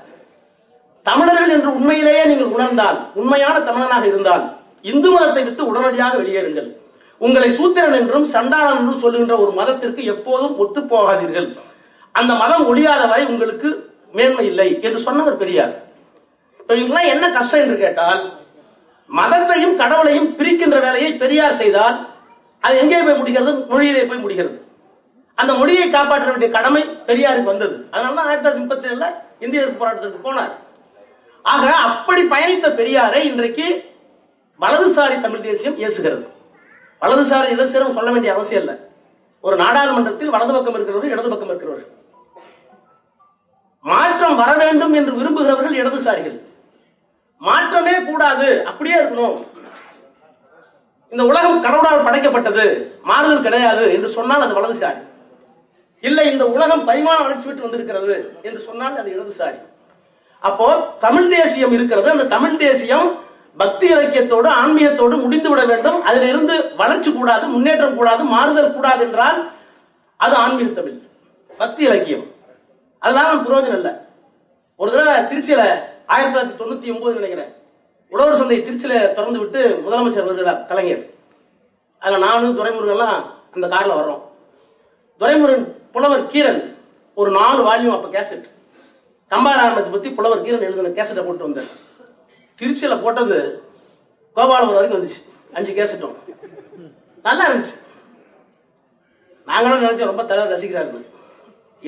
தமிழர்கள் 1.09 1.55
என்று 1.57 1.71
உண்மையிலேயே 1.79 2.25
நீங்கள் 2.31 2.53
உணர்ந்தால் 2.57 2.99
உண்மையான 3.21 3.57
தமிழனாக 3.69 4.05
இருந்தால் 4.11 4.45
இந்து 4.91 5.09
மதத்தை 5.15 5.43
விட்டு 5.45 5.63
உடனடியாக 5.71 6.15
வெளியேறுங்கள். 6.21 6.69
உங்களை 7.21 7.49
சூத்திரன் 7.59 7.97
என்றும் 8.01 8.27
சண்டாளன் 8.35 8.79
என்றும் 8.81 9.03
சொல்லுகின்ற 9.05 9.35
ஒரு 9.45 9.53
மதத்திற்கு 9.61 10.03
எப்போதும் 10.15 10.55
ஒத்து 10.63 10.81
போகாதீர்கள். 10.93 11.49
அந்த 12.15 12.33
மதம் 12.43 12.65
ஒழியாத 12.71 13.03
வரை 13.11 13.25
உங்களுக்கு 13.33 13.69
மேன்மை 14.17 14.45
இல்லை 14.51 14.69
என்று 14.87 14.99
சொன்னவர் 15.07 15.41
பெரியார். 15.43 15.75
இப்ப 16.61 17.03
என்ன 17.15 17.25
கஷ்டம் 17.37 17.63
என்று 17.65 17.77
கேட்டால் 17.85 18.23
மதத்தையும் 19.11 19.77
கடவுளையும் 19.83 20.29
பிரிக்கின்ற 20.39 20.77
வேலையை 20.87 21.13
பெரியார் 21.23 21.61
செய்தால் 21.63 21.97
அது 22.65 22.75
எங்கே 22.83 22.99
போய் 23.07 23.21
முடிகிறது? 23.21 23.53
மொழியிலே 23.71 24.03
போய் 24.11 24.25
முடிகிறது. 24.25 24.57
அந்த 25.39 25.53
மொழியை 25.61 25.87
காப்பாற்ற 25.91 26.29
வேண்டிய 26.31 26.51
கடமை 26.57 26.83
பெரியாருக்கு 27.09 27.53
வந்தது. 27.53 27.75
அதனால 27.93 28.15
தான் 28.19 28.29
ஆயிரத்தி 28.29 28.45
தொள்ளாயிரத்தி 28.47 28.65
முப்பத்தி 28.65 28.89
ஏழுல 28.91 29.07
இந்திய 29.45 29.63
போராட்டத்திற்கு 29.81 30.21
போனார். 30.27 30.53
ஆக 31.43 31.75
அப்படி 31.77 32.23
பயணித்த 32.23 32.67
பெரியாரை 32.81 33.21
இன்றைக்கு 33.31 33.67
வலதுசாரி 34.61 35.21
தமிழ் 35.21 35.47
தேசியம் 35.49 35.79
ஏசுகிறது. 35.79 36.25
வலதுசாரி 37.01 37.49
இடதுசாரம் 37.55 37.97
சொல்ல 37.99 38.11
வேண்டிய 38.11 38.33
அவசியம் 38.35 38.63
இல்லை. 38.63 38.77
ஒரு 39.41 39.57
நாடாளுமன்றத்தில் 39.57 40.35
வலது 40.35 40.53
பக்கம் 40.53 40.75
இருக்கிறவர்கள் 40.75 41.15
இடது 41.15 41.31
பக்கம் 41.33 41.49
இருக்கிறவர்கள். 41.49 41.91
மாற்றம் 43.81 44.37
வர 44.37 44.51
வேண்டும் 44.65 44.93
என்று 44.93 45.13
விரும்புகிறவர்கள் 45.15 45.79
இடதுசாரிகள். 45.83 46.37
மாற்றமே 47.47 47.95
கூடாது 48.11 48.67
அப்படியே 48.67 48.97
இருக்கணும். 49.01 49.39
இந்த 51.13 51.25
உலகம் 51.31 51.63
கடவுளால் 51.63 52.07
படைக்கப்பட்டது 52.07 52.67
மாறுதல் 53.03 53.45
கிடையாது 53.47 53.93
என்று 53.93 54.09
சொன்னால் 54.09 54.45
அது 54.47 54.59
வலதுசாரி. 54.61 55.03
இல்லை 56.01 56.33
இந்த 56.33 56.45
உலகம் 56.51 56.87
பரிமாண 56.89 57.19
வளர்ச்சி 57.23 57.47
விட்டு 57.47 57.67
வந்திருக்கிறது 57.67 58.15
என்று 58.43 58.61
சொன்னால் 58.61 58.97
அது 58.97 59.11
இடதுசாரி. 59.17 59.61
அப்போ 60.49 60.67
தமிழ் 61.05 61.29
தேசியம் 61.35 61.75
இருக்கிறது 61.77 62.09
அந்த 62.15 62.25
தமிழ் 62.35 62.57
தேசியம் 62.63 63.09
பக்தி 63.61 63.87
இலக்கியத்தோடு 63.95 64.49
ஆன்மீகத்தோடு 64.61 65.17
முடிந்து 65.23 65.49
விட 65.53 65.63
வேண்டும். 65.71 65.99
அதில் 66.09 66.29
இருந்து 66.29 66.55
வளர்ச்சி 66.81 67.11
கூடாது 67.13 67.47
முன்னேற்றம் 67.55 67.97
கூடாது 67.97 68.23
மாறுதல் 68.35 68.75
கூடாது 68.77 69.03
என்றால் 69.07 69.39
அது 70.25 70.35
ஆன்மீக 70.43 70.71
தமிழ் 70.79 70.99
பக்தி 71.63 71.83
இலக்கியம். 71.89 72.27
அதெல்லாம் 72.99 73.43
புரோஜனம் 73.47 73.79
இல்லை. 73.81 73.93
ஒரு 74.77 74.91
தடவை 74.93 75.17
திருச்சியில 75.31 75.63
ஆயிரத்தி 76.13 76.35
தொள்ளாயிரத்தி 76.35 76.61
தொண்ணூத்தி 76.61 76.95
ஒன்பது 76.95 77.19
நினைக்கிறேன். 77.19 77.53
உழவர் 78.15 78.39
சந்தை 78.41 78.59
திருச்சியில 78.61 78.95
திறந்து 79.17 79.39
விட்டு 79.39 79.61
முதலமைச்சர் 79.85 80.29
வருகிறார் 80.29 80.67
கலைஞர். 80.71 81.05
அதுல 81.99 82.21
நானும் 82.27 82.57
துரைமுருகன்லாம் 82.59 83.21
அந்த 83.55 83.67
கார்ல 83.75 83.93
வர்றோம். 83.99 84.23
துரைமுருகன் 85.21 85.69
புலவர் 85.93 86.27
கீரன் 86.33 86.63
ஒரு 87.15 87.31
நாலு 87.39 87.61
வால்யூம் 87.69 87.97
அப்ப 87.99 88.09
கேசட். 88.17 88.47
கம்பாராமத்தை 89.33 89.91
பத்தி 89.93 90.09
புலவர் 90.17 90.45
கீரன் 90.47 90.67
எழுதின 90.69 90.95
கேசட்டை 90.97 91.23
போட்டு 91.27 91.47
வந்தார். 91.47 91.71
திருச்சியில 92.59 92.95
போட்டது 93.03 93.39
கோபாலபுரம் 94.37 94.79
வரைக்கும் 94.79 94.99
வந்துச்சு. 94.99 95.21
அஞ்சு 95.57 95.73
கேசட்டும் 95.79 96.17
நல்லா 97.27 97.45
இருந்துச்சு. 97.49 97.75
நாங்களும் 99.49 99.83
நினைச்சோம் 99.85 100.11
ரொம்ப 100.11 100.25
தலைவர் 100.31 100.53
ரசிக்கிறாரு 100.55 101.01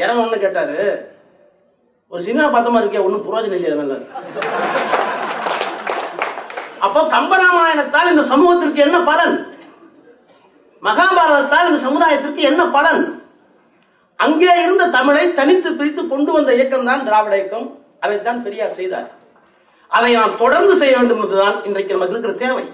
இறங்க 0.02 0.22
ஒண்ணு 0.22 0.38
கேட்டாரு. 0.44 0.78
ஒரு 2.12 2.22
சினிமா 2.26 2.46
பார்த்தமா 2.54 2.80
இருக்கே 2.82 3.04
ஒன்றும் 3.06 3.26
புரோஜனம் 3.26 3.58
இல்லையா 3.58 3.98
அப்போ 6.86 7.00
கம்பராமாயணத்தால் 7.16 8.10
இந்த 8.12 8.24
சமூகத்திற்கு 8.30 8.80
என்ன 8.86 8.96
பலன்? 9.10 9.36
மகாபாரதத்தால் 10.86 11.68
இந்த 11.68 11.80
சமுதாயத்திற்கு 11.86 12.42
என்ன 12.50 12.62
பலன்? 12.76 13.02
அங்கே 14.18 14.52
இருந்த 14.64 14.84
தமிழை 14.96 15.24
தனித்து 15.38 15.70
பிரித்து 15.78 16.02
கொண்டு 16.12 16.30
வந்த 16.32 16.50
இயக்கம் 16.56 16.88
தான் 16.90 17.04
திராவிட 17.06 17.34
இயக்கம். 17.38 17.66
அதைத்தான் 18.04 18.42
பெரியார் 18.46 18.76
செய்தார். 18.78 19.08
அதை 19.96 20.10
நாம் 20.18 20.36
தொடர்ந்து 20.42 20.74
செய்ய 20.80 20.94
வேண்டும் 20.98 21.22
என்றுதான் 21.24 21.56
இன்றைக்கு 21.68 21.94
நமக்கு 21.94 22.14
இருக்கிற 22.14 22.34
தேவை. 22.44 22.64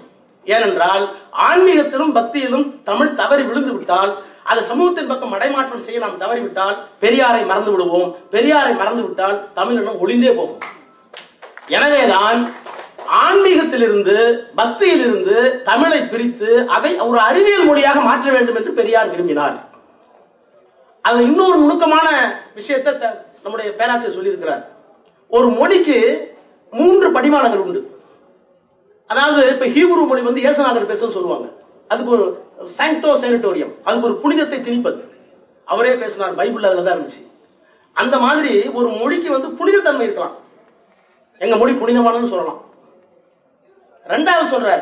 ஏனென்றால் 0.45 1.03
ஆன்மீகத்திலும் 1.47 2.13
பக்தியிலும் 2.17 2.65
தமிழ் 2.89 3.17
தவறி 3.21 3.43
விழுந்து 3.49 3.73
விட்டால் 3.77 4.11
அதை 4.49 4.61
சமூகத்தின் 4.69 5.09
பக்கம் 5.09 5.33
மடைமாற்றம் 5.33 5.83
செய்ய 5.87 5.99
நாம் 6.03 6.21
தவறிவிட்டால் 6.21 6.77
பெரியாரை 7.03 7.41
மறந்து 7.49 7.71
விடுவோம். 7.73 8.09
பெரியாரை 8.35 8.73
மறந்து 8.81 9.03
விட்டால் 9.07 9.37
தமிழினம் 9.57 10.01
ஒளிந்தே 10.03 10.31
போகும். 10.39 10.61
எனவேதான் 11.77 12.39
ஆன்மீகத்திலிருந்து 13.25 14.15
பக்தியிலிருந்து 14.59 15.35
தமிழை 15.69 15.99
பிரித்து 16.13 16.49
அதை 16.77 16.91
ஒரு 17.09 17.19
அறிவியல் 17.29 17.67
மொழியாக 17.69 17.99
மாற்ற 18.07 18.27
வேண்டும் 18.37 18.57
என்று 18.61 18.73
பெரியார் 18.79 19.11
விரும்பினார். 19.13 19.57
அது 21.01 21.23
இன்னொரு 21.23 21.57
நுணுக்கமான 21.57 22.39
விஷயத்தை 22.55 22.97
த- 22.97 23.25
நம்முடைய 23.41 23.75
பேராசிரியர் 23.75 24.23
சொல்லியிருக்கிறார். 24.23 24.65
ஒரு 25.27 25.49
மொழிக்கு 25.49 26.29
மூன்று 26.71 27.11
படிமானங்கள் 27.11 27.59
உண்டு. 27.59 27.99
அதாவது 29.07 29.49
இப்ப 29.49 29.65
ஹீப்ரு 29.65 30.07
மொழி 30.07 30.21
வந்து 30.21 30.41
இயேசுநாதர் 30.41 30.89
பேசுன்னு 30.89 31.09
சொல்லுவாங்க. 31.09 31.47
அதுக்கு 31.87 32.11
ஒரு 32.11 32.45
சாங்டோ 32.77 33.19
சேனிட்டோரியம் 33.19 33.73
அதுக்கு 33.83 34.07
ஒரு 34.07 34.17
புனிதத்தை 34.17 34.59
திணிப்பது. 34.59 35.09
அவரே 35.65 35.95
பேசினார் 35.95 36.35
பைபிள் 36.35 36.63
அதுல 36.63 36.81
தான் 36.81 36.99
இருந்துச்சு. 36.99 37.31
அந்த 37.93 38.17
மாதிரி 38.17 38.67
ஒரு 38.67 38.89
மொழிக்கு 38.89 39.31
வந்து 39.31 39.47
புனிதத்தன்மை 39.47 40.01
இருக்கலாம். 40.01 40.35
எங்க 41.39 41.55
மொழி 41.57 41.73
புனிதமானதுன்னு 41.73 42.27
சொல்லலாம். 42.27 42.63
ரெண்டாவது 44.07 44.53
சொல்ற 44.53 44.81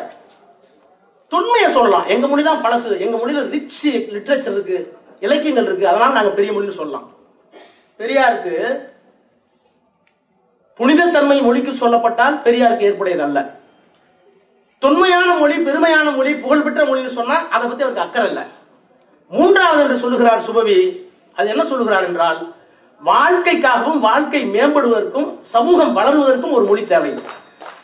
தொன்மையை 1.27 1.71
சொல்லலாம். 1.71 2.07
எங்க 2.07 2.27
மொழி 2.27 2.43
தான் 2.43 2.65
பழசு. 2.65 2.99
எங்க 2.99 3.17
மொழியில 3.17 3.49
ரிச் 3.49 3.87
லிட்ரேச்சர் 3.87 4.51
இருக்கு. 4.51 4.97
இலக்கியங்கள் 5.25 5.67
இருக்கு. 5.69 5.89
அதனால 5.91 6.15
நாங்க 6.17 6.31
பெரிய 6.37 6.51
மொழின்னு 6.53 6.79
சொல்லலாம். 6.81 7.07
பெரியாருக்கு 7.99 8.55
புனிதத்தன்மை 10.79 11.37
மொழிக்கு 11.45 11.71
சொல்லப்பட்டால் 11.79 12.35
பெரியாருக்கு 12.45 12.87
ஏற்புடையது 12.89 13.23
அல்ல 13.27 13.39
தொன்மையான 14.83 15.29
மொழி 15.39 15.55
பெருமையான 15.65 16.07
மொழி 16.17 16.31
புகழ்பெற்ற 16.43 16.81
மொழின்னு 16.89 17.17
சொன்னா 17.17 17.37
அதை 17.55 17.63
பத்தி 17.67 17.83
அவருக்கு 17.85 18.05
அக்கறை 18.05 18.27
இல்லை. 18.31 18.45
மூன்றாவது 19.31 19.81
என்று 19.83 19.97
சொல்லுகிறார் 20.03 20.45
சுபவி. 20.47 20.77
அது 21.37 21.49
என்ன 21.53 21.63
சொல்லுகிறார் 21.71 22.07
என்றால் 22.09 22.39
வாழ்க்கைக்காகவும் 23.01 23.99
வாழ்க்கை 24.07 24.41
மேம்படுவதற்கும் 24.55 25.27
சமூகம் 25.55 25.93
வளருவதற்கும் 25.97 26.55
ஒரு 26.57 26.65
மொழி 26.69 26.85
தேவை. 26.93 27.11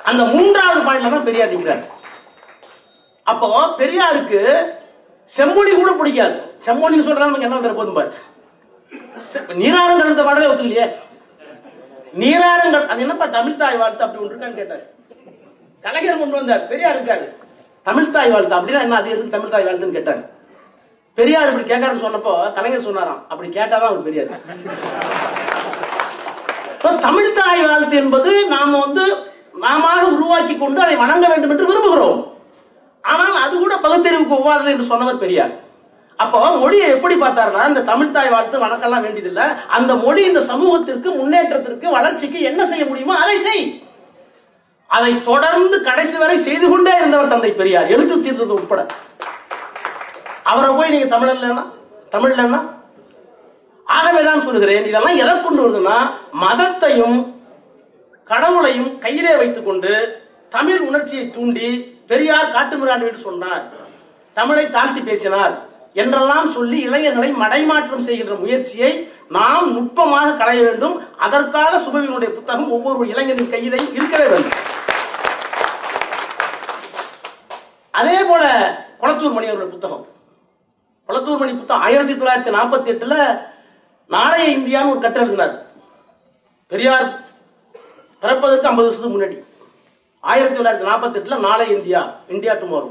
அந்த 0.09 0.21
மூன்றாவது 0.33 0.79
பாயிண்ட்ல 0.87 1.13
தான் 1.15 1.27
பெரியார் 1.27 1.53
நிற்கிறார் 1.53 1.83
அப்போ 3.31 3.47
பெரியாருக்கு 3.77 4.41
செம்மொழி 5.25 5.75
கூட 5.75 5.91
பிடிக்காது. 5.91 6.55
செம்மொழின்னு 6.65 7.03
சொல்றா 7.03 7.17
நமக்கு 7.17 7.41
என்ன 7.41 7.55
வந்துட 7.55 7.75
போதும் 7.75 7.93
பாரு? 7.93 8.13
செ- 9.33 10.03
எழுத 10.03 10.23
பாடலே 10.23 10.45
ஒத்துக்கலையே. 10.45 10.95
நீராறுங்கள் 12.19 12.87
அது 12.87 13.01
என்னப்பா 13.01 13.25
தமிழ் 13.25 13.55
தாய் 13.55 13.77
வாழ்த்து 13.77 14.03
அப்படி 14.03 14.23
ஒன்று 14.23 14.35
இருக்கான்னு 14.35 14.53
கேட்டார். 14.53 14.81
கலைஞர் 15.81 16.19
கொண்டு 16.19 16.35
வந்தார் 16.35 16.67
பெரியார் 16.67 17.03
இருக்காரு. 17.03 17.35
தமிழ் 17.83 18.09
தாய் 18.09 18.31
வாழ்த்து 18.31 18.55
அப்படின்னா 18.55 18.81
என்ன 18.81 18.95
அது 18.95 19.09
எதுக்கு 19.09 19.29
தமிழ் 19.29 19.49
தாய் 19.49 19.65
வாழ்த்துன்னு 19.65 19.91
கேட்டார். 19.91 20.29
பெரியார் 21.13 21.59
இப்படி 21.59 21.81
கேட்காருன்னு 21.81 22.05
சொன்னப்போ 22.05 22.53
கலைஞர் 22.53 22.81
சொன்னாராம் 22.81 23.25
அப்படி 23.29 23.49
கேட்டாதான் 23.49 23.89
அவர் 23.89 24.03
பெரியார். 24.03 24.39
தமிழ் 26.95 27.33
தாய் 27.33 27.65
வாழ்த்து 27.65 27.95
என்பது 27.95 28.47
நாம 28.47 28.79
வந்து 28.79 29.17
நாம 29.55 30.07
உருவாக்கி 30.07 30.57
கொண்டு 30.57 30.81
அதை 30.81 30.95
வணங்க 30.95 31.27
வேண்டும் 31.27 31.49
என்று 31.49 31.67
விரும்புகிறோம். 31.67 32.34
ஆனால் 33.11 33.37
அது 33.45 33.55
கூட 33.63 33.75
பகுத்தறிவுக்கு 33.85 34.37
ஒவ்வாதது 34.39 34.69
என்று 34.73 34.91
சொன்னவர் 34.91 35.23
பெரியார். 35.23 35.53
அப்போ 36.23 36.39
மொழியை 36.61 36.85
எப்படி 36.95 37.15
பார்த்தாருன்னா 37.21 37.63
இந்த 37.71 37.81
தமிழ் 37.89 38.13
தாய் 38.15 38.31
வாழ்த்து 38.33 38.61
வணக்கம்லாம் 38.65 39.05
வேண்டியதில்லை. 39.05 39.45
அந்த 39.77 39.91
மொழி 40.03 40.21
இந்த 40.29 40.41
சமூகத்திற்கு 40.51 41.09
முன்னேற்றத்திற்கு 41.21 41.87
வளர்ச்சிக்கு 41.97 42.39
என்ன 42.49 42.61
செய்ய 42.71 42.83
முடியுமோ 42.91 43.15
அதை 43.23 43.35
செய். 43.47 43.65
அதை 44.97 45.11
தொடர்ந்து 45.29 45.77
கடைசி 45.89 46.17
வரை 46.21 46.37
செய்து 46.47 46.65
கொண்டே 46.71 46.93
இருந்தவர் 46.99 47.33
தந்தை 47.33 47.51
பெரியார். 47.59 47.91
எழுத்து 47.95 48.15
சீர்திருத்தம் 48.15 48.59
உட்பட. 48.61 48.81
அவரை 50.51 50.69
போய் 50.77 50.93
நீங்க 50.93 51.09
தமிழ் 51.13 51.33
இல்லைன்னா 51.35 51.63
தமிழ் 52.15 52.33
இல்லைன்னா 52.33 52.61
ஆகவேதான் 53.87 54.45
சொல்லுகிறேன் 54.45 54.85
இதெல்லாம் 54.89 55.19
எதை 55.23 55.33
கொண்டு 55.41 55.61
வருதுன்னா 55.63 55.97
மதத்தையும் 56.43 57.17
கடவுளையும் 58.31 58.91
கையிலே 59.03 59.33
வைத்துக் 59.41 59.67
கொண்டு 59.67 59.91
தமிழ் 60.55 60.81
உணர்ச்சியை 60.87 61.25
தூண்டி 61.35 61.69
பெரியார் 62.07 62.51
காட்டுமிராண்டு 62.51 63.07
என்று 63.07 63.17
சொன்னார். 63.17 63.63
தமிழை 64.33 64.71
தாழ்த்தி 64.71 65.01
பேசினார். 65.01 65.55
என்றெல்லாம் 65.93 66.51
சொல்லி 66.51 66.79
இளைஞர்களை 66.79 67.33
மடைமாற்றம் 67.33 68.03
செய்கின்ற 68.03 68.33
முயற்சியை 68.35 69.11
நாம் 69.29 69.73
நுட்பமாக 69.73 70.31
களைய 70.31 70.63
வேண்டும். 70.63 71.17
அதற்காக 71.17 71.77
சுபவினுடைய 71.77 72.29
புத்தகம் 72.29 72.71
ஒவ்வொரு 72.71 73.09
இளைஞரின் 73.09 73.49
கையிலே 73.49 73.77
இருக்கவே 73.93 74.27
வேண்டும். 74.27 74.57
அதே 77.91 78.23
போல 78.23 78.43
குளத்தூர் 79.01 79.35
மணி 79.37 79.47
அவருடைய 79.47 79.71
புத்தகம். 79.71 80.07
குளத்தூர் 81.07 81.37
மணி 81.37 81.53
புத்தகம் 81.53 81.83
ஆயிரத்தி 81.83 82.13
தொள்ளாயிரத்தி 82.13 82.53
நாற்பத்தி 82.55 82.91
எட்டுல 82.93 83.41
நாளைய 84.07 84.57
இந்தியான்னு 84.57 84.89
ஒரு 84.89 84.99
கட்டுரை 84.99 85.27
எழுதினார் 85.27 85.65
பெரியார் 86.67 87.19
பிறப்பதற்கு 88.19 88.67
ஐம்பது 88.67 88.87
வருஷத்துக்கு 88.87 89.17
முன்னாடி. 89.17 89.54
ஆயிரத்தி 90.31 90.57
தொள்ளாயிரத்தி 90.57 90.87
நாற்பத்தி 90.89 91.17
எட்டுல 91.19 91.37
நாளை 91.47 91.65
இந்தியா 91.75 92.01
இந்தியா 92.33 92.53
டுமாரோ 92.61 92.89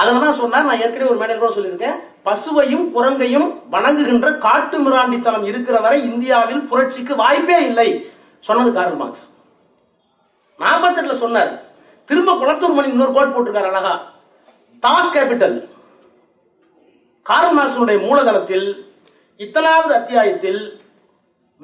அதில் 0.00 0.24
தான் 0.24 0.38
சொன்னார் 0.40 0.66
நான் 0.68 0.82
ஏற்கனவே 0.84 1.10
ஒரு 1.12 1.20
மேடையில் 1.20 1.42
கூட 1.42 1.52
சொல்லியிருக்கேன். 1.54 1.96
பசுவையும் 2.26 2.84
குரங்கையும் 2.96 3.46
வணங்குகின்ற 3.74 4.28
காட்டு 4.44 4.76
மிராண்டித்தனம் 4.84 5.46
இருக்கிற 5.50 5.76
வரை 5.84 5.98
இந்தியாவில் 6.10 6.62
புரட்சிக்கு 6.70 7.14
வாய்ப்பே 7.22 7.56
இல்லை 7.68 7.88
சொன்னது 8.48 8.70
கார்ல் 8.76 8.98
மார்க்ஸ். 9.00 9.24
நாற்பத்தெட்டுல 10.60 11.16
சொன்னார் 11.24 11.50
திரும்ப 12.10 12.34
குளத்தூர் 12.42 12.76
மணி 12.76 12.92
இன்னொரு 12.92 13.12
கோட் 13.16 13.32
போட்டிருக்காரு 13.34 13.70
அழகா. 13.72 13.94
Das 14.82 15.12
Kapital. 15.16 15.56
கார்ல் 17.30 17.56
மார்க்ஸனுடைய 17.58 17.98
மூலதனத்தில் 18.06 18.68
இத்தனாவது 19.44 19.92
அத்தியாயத்தில் 20.00 20.62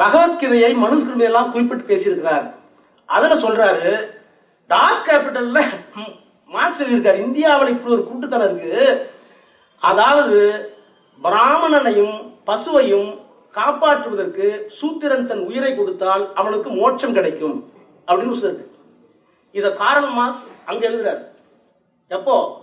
பகவத்கீதையை 0.03 0.73
மனுஸ்கிருதி 0.85 1.25
எல்லாம் 1.31 1.51
குறிப்பிட்டு 1.53 1.91
பேசியிருக்கிறார். 1.93 2.47
அதுல 3.09 3.35
சொல்றாரு 3.45 3.93
டாஸ் 4.69 5.03
கேபிட்டல்ல 5.07 5.65
மார்க்ஸ் 6.47 6.83
எழுதியிருக்காரு. 6.83 7.19
இந்தியாவில் 7.19 7.69
இப்படி 7.69 7.95
ஒரு 7.95 8.11
கூட்டுத்தனம் 8.13 8.57
இருக்கு. 8.57 9.11
அதாவது 9.81 10.71
பிராமணனையும் 11.23 12.39
பசுவையும் 12.47 13.19
காப்பாற்றுவதற்கு 13.55 14.67
சூத்திரன் 14.67 15.27
தன் 15.27 15.47
உயிரை 15.47 15.77
கொடுத்தால் 15.77 16.35
அவனுக்கு 16.35 16.71
மோட்சம் 16.71 17.13
கிடைக்கும். 17.13 17.73
அப்படின்னு 18.07 18.35
சொல்லிருக்கு. 18.35 18.67
இத 19.53 19.73
காரல் 19.73 20.11
மார்க்ஸ் 20.11 20.47
அங்க 20.65 20.89
எழுதுறாரு. 20.89 21.25
எப்போ? 22.09 22.63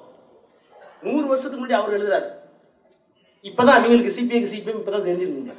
நூறு 1.02 1.28
வருஷத்துக்கு 1.28 1.66
முன்னாடி 1.66 1.72
அவர் 1.72 2.02
எழுதுறாரு. 2.02 2.28
இப்பதான் 3.48 3.78
அவங்களுக்கு 3.78 4.22
சிபிஐக்கு 4.22 4.52
சிபிஎம் 4.54 4.80
இப்பதான் 4.80 5.08
தெரிஞ்சிருக்கீங்க. 5.08 5.54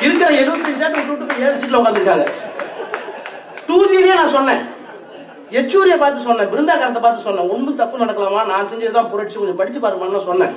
இருக்கிற 0.00 0.30
எழுபத்தஞ்சு 0.30 0.76
சீட் 0.76 1.40
ஏழு 1.40 1.54
சீட்ல 1.54 1.82
உட்காந்துருக்காங்க 1.82 2.46
டூ 3.68 3.76
ஜிலேயே 3.90 4.14
நான் 4.20 4.34
சொன்னேன். 4.34 4.60
யெச்சூரிய 5.56 5.94
பார்த்து 6.02 6.26
சொன்னேன் 6.26 6.50
பிருந்தாகரத்தை 6.52 7.00
பார்த்து 7.02 7.26
சொன்னேன். 7.26 7.50
ஒண்ணும் 7.54 7.78
தப்பு 7.80 8.02
நடக்கலாமா? 8.02 8.42
நான் 8.52 8.68
செஞ்சதுதான் 8.70 9.10
புரட்சி 9.12 9.36
கொஞ்சம் 9.38 9.60
படிச்சு 9.60 9.80
பாருமான்னு 9.80 10.20
சொன்னேன். 10.30 10.54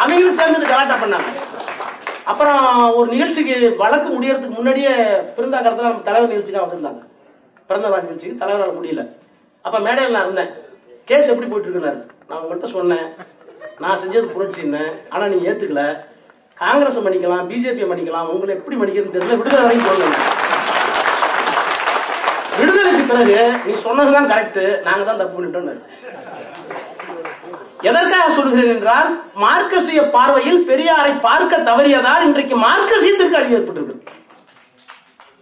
அவங்களும் 0.00 0.38
சேர்ந்துட்டு 0.40 0.70
கலாட்டா 0.70 0.96
பண்ணாங்க. 1.02 1.30
அப்புறம் 2.30 2.64
ஒரு 2.98 3.08
நிகழ்ச்சிக்கு 3.12 3.56
வழக்கு 3.82 4.08
முடியறதுக்கு 4.16 4.58
முன்னாடியே 4.58 4.92
பிருந்தாகரத்தில் 5.36 5.88
நம்ம 5.88 6.06
தலைவர் 6.08 6.32
நிகழ்ச்சிக்காக 6.32 6.64
வந்திருந்தாங்க. 6.66 7.02
பிறந்த 7.68 7.88
நாள் 7.88 8.04
நிகழ்ச்சிக்கு 8.06 8.40
தலைவரால் 8.42 8.76
முடியல. 8.78 9.02
அப்ப 9.66 9.78
மேடையில் 9.86 10.16
நான் 10.16 10.26
இருந்தேன். 10.28 10.52
கேஸ் 11.10 11.30
எப்படி 11.32 11.48
போயிட்டு 11.50 11.70
இருக்குனாரு 11.70 12.00
நான் 12.28 12.40
உங்கள்கிட்ட 12.42 12.70
சொன்னேன். 12.76 13.06
நான் 13.82 14.00
செஞ்சது 14.02 14.26
புரட்சின்னு. 14.34 14.84
ஆனா 15.10 15.26
நீங்க 15.32 15.50
ஏத்துக்கல. 15.50 15.84
காங்கிரஸ் 16.62 17.02
மன்னிக்கலாம் 17.06 17.48
பிஜேபியை 17.50 17.88
மன்னிக்கலாம். 17.90 18.30
உங்களை 18.34 18.54
எப்படி 18.58 18.76
மன்னிக்கிறதுன்னு 18.80 19.16
தெரியல. 19.18 19.38
விடுதலை 19.42 19.64
வரைக்கும் 19.66 19.90
சொல்லுங்க 19.92 20.18
விடுதலைக்கு 22.60 23.04
பிறகு 23.12 23.38
நீ 23.66 23.72
சொன்னதுதான் 23.86 24.30
கரெக்ட் 24.32 24.62
நாங்க 24.86 25.02
தான் 25.08 25.20
தப்பு 25.20 25.36
பண்ணிட்டோம் 25.36 25.82
எதற்காக 27.88 28.26
சொல்கிறேன் 28.38 28.72
என்றால் 28.74 29.08
மார்க்கசிய 29.42 30.00
பார்வையில் 30.14 30.58
பெரியாரை 30.70 31.12
பார்க்க 31.26 31.66
தவறியதால் 31.68 32.24
இன்றைக்கு 32.26 32.56
மார்க்கசியத்திற்கு 32.64 33.38
அழிவு 33.38 33.56
ஏற்பட்டிருக்கு. 33.58 34.16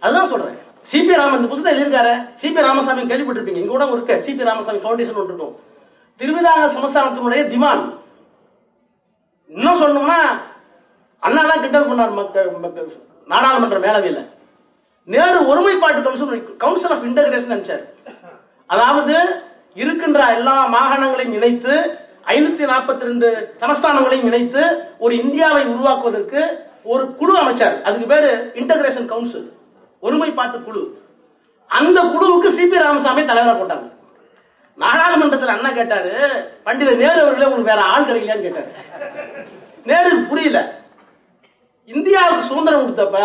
அதுதான் 0.03 0.29
சொல்றேன். 0.33 0.57
சிபி 0.91 1.13
ராமன் 1.19 1.37
இந்த 1.39 1.49
புத்தகத்தை 1.49 1.73
எழுதியிருக்காரு. 1.73 2.13
சிபி 2.41 2.59
ராமசாமி 2.67 3.01
கேள்விப்பட்டிருப்பீங்க. 3.09 3.61
இங்க 3.63 3.73
கூட 3.73 3.87
இருக்க. 3.95 4.15
சிபி 4.25 4.47
ராமசாமி 4.49 4.79
ஃபவுண்டேஷன் 4.83 5.19
ஒன்று 5.21 5.31
இருக்கும். 5.31 5.55
திருவிதாங்க 6.19 6.65
சமஸ்தானத்தினுடைய 6.77 7.41
திவான் 7.51 7.83
இன்னும் 9.49 9.79
சொல்லணும்னா 9.81 10.19
அண்ணா 11.27 11.41
தான் 11.51 11.61
கிண்டல் 11.63 11.89
பண்ணார் 11.89 12.17
மக்கள் 12.19 12.89
நாடாளுமன்ற 13.33 13.79
மேலவையில். 13.85 14.21
நேரு 15.13 15.39
ஒருமைப்பாட்டு 15.51 16.01
கவுன்சில் 16.05 16.57
கவுன்சில் 16.63 16.93
ஆஃப் 16.95 17.05
இன்டகிரேஷன் 17.09 17.53
நினைச்சார். 17.53 17.83
அதாவது 18.73 19.15
இருக்கின்ற 19.81 20.21
எல்லா 20.37 20.55
மாகாணங்களையும் 20.75 21.37
இணைத்து 21.39 21.73
ஐநூத்தி 22.33 22.63
நாற்பத்தி 22.71 23.07
ரெண்டு 23.09 23.27
சமஸ்தானங்களையும் 23.61 24.27
இணைத்து 24.29 24.63
ஒரு 25.03 25.13
இந்தியாவை 25.23 25.63
உருவாக்குவதற்கு 25.73 26.41
ஒரு 26.91 27.03
குழு 27.19 27.33
அமைச்சார். 27.41 27.77
அதுக்கு 27.87 28.07
பேரு 28.13 28.31
இன்டகிரேஷன் 28.61 29.09
கவுன்சில் 29.11 29.47
ஒருமைப்பாட்டு 30.07 30.59
குழு. 30.67 30.83
அந்த 31.69 31.99
குழுவுக்கு 32.13 32.49
சிபி 32.57 32.77
ராமசாமி 32.83 33.23
தலைவராக 33.29 33.57
போட்டாங்க. 33.59 33.87
நாடாளுமன்றத்தில் 34.83 35.55
அண்ணா 35.55 35.71
கேட்டாரு 35.79 36.13
பண்டித 36.67 36.91
நேரு 37.01 37.19
அவர்களே 37.23 37.47
உங்களுக்கு 37.49 37.71
வேற 37.73 37.81
ஆள் 37.93 38.07
கிடைக்கலையான்னு 38.09 38.45
கேட்டாரு. 38.47 38.69
நேருக்கு 39.89 40.29
புரியல. 40.31 40.59
இந்தியாவுக்கு 41.95 42.49
சுதந்திரம் 42.51 42.83
கொடுத்தப்ப 42.83 43.19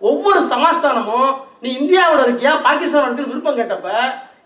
ஒவ்வொரு 0.00 0.40
சமஸ்தானமும் 0.50 1.30
நீ 1.62 1.70
இந்தியாவோட 1.78 2.20
இருக்கியா? 2.26 2.52
பாகிஸ்தான் 2.62 3.06
இருக்கு 3.06 3.30
விருப்பம் 3.30 3.58
கேட்டப்ப 3.58 3.88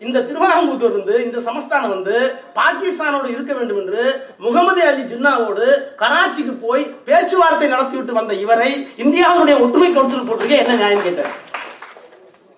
இந்த 0.02 0.22
திருவாங்கூத்தூர் 0.28 0.92
இருந்து 0.92 1.14
இந்த 1.24 1.38
சமஸ்தானம் 1.44 1.92
வந்து 1.92 2.14
பாகிஸ்தானோடு 2.56 3.28
இருக்க 3.34 3.52
வேண்டும் 3.54 3.78
என்று 3.82 4.02
முகமது 4.40 4.80
அலி 4.88 5.02
ஜின்னாவோடு 5.10 5.66
கராச்சிக்கு 6.00 6.54
போய் 6.62 6.84
பேச்சுவார்த்தை 7.06 7.68
நடத்திவிட்டு 7.68 8.18
வந்த 8.18 8.34
இவரை 8.42 8.70
இந்தியாவுடைய 9.04 9.56
ஒற்றுமை 9.62 9.90
கவுன்சில் 9.90 10.26
போட்டிருக்க 10.28 10.62
என்ன 10.62 10.78
நியாயம் 10.80 11.06
கேட்டார் 11.06 11.32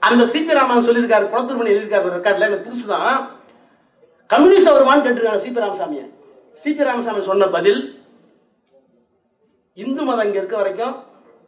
அந்த 0.02 0.24
சிபி 0.32 0.56
ராமன் 0.56 0.86
சொல்லியிருக்காரு 0.86 1.30
குளத்தூர் 1.30 1.60
மணி 1.60 1.72
எழுதியிருக்காரு 1.72 2.16
ரெக்கார்ட்ல 2.16 2.48
எனக்கு 2.48 2.66
புதுசுதான் 2.66 3.14
கம்யூனிஸ்ட் 4.30 4.72
வருவான்னு 4.72 5.04
கேட்டிருக்காங்க 5.04 5.42
சிபி 5.42 5.62
ராமசாமிய. 5.62 6.02
சிபி 6.64 6.82
ராமசாமி 6.84 7.22
சொன்ன 7.24 7.48
பதில் 7.54 7.80
இந்து 9.76 10.02
மதம் 10.04 10.26
இங்க 10.26 10.38
இருக்க 10.38 10.56
வரைக்கும் 10.56 10.94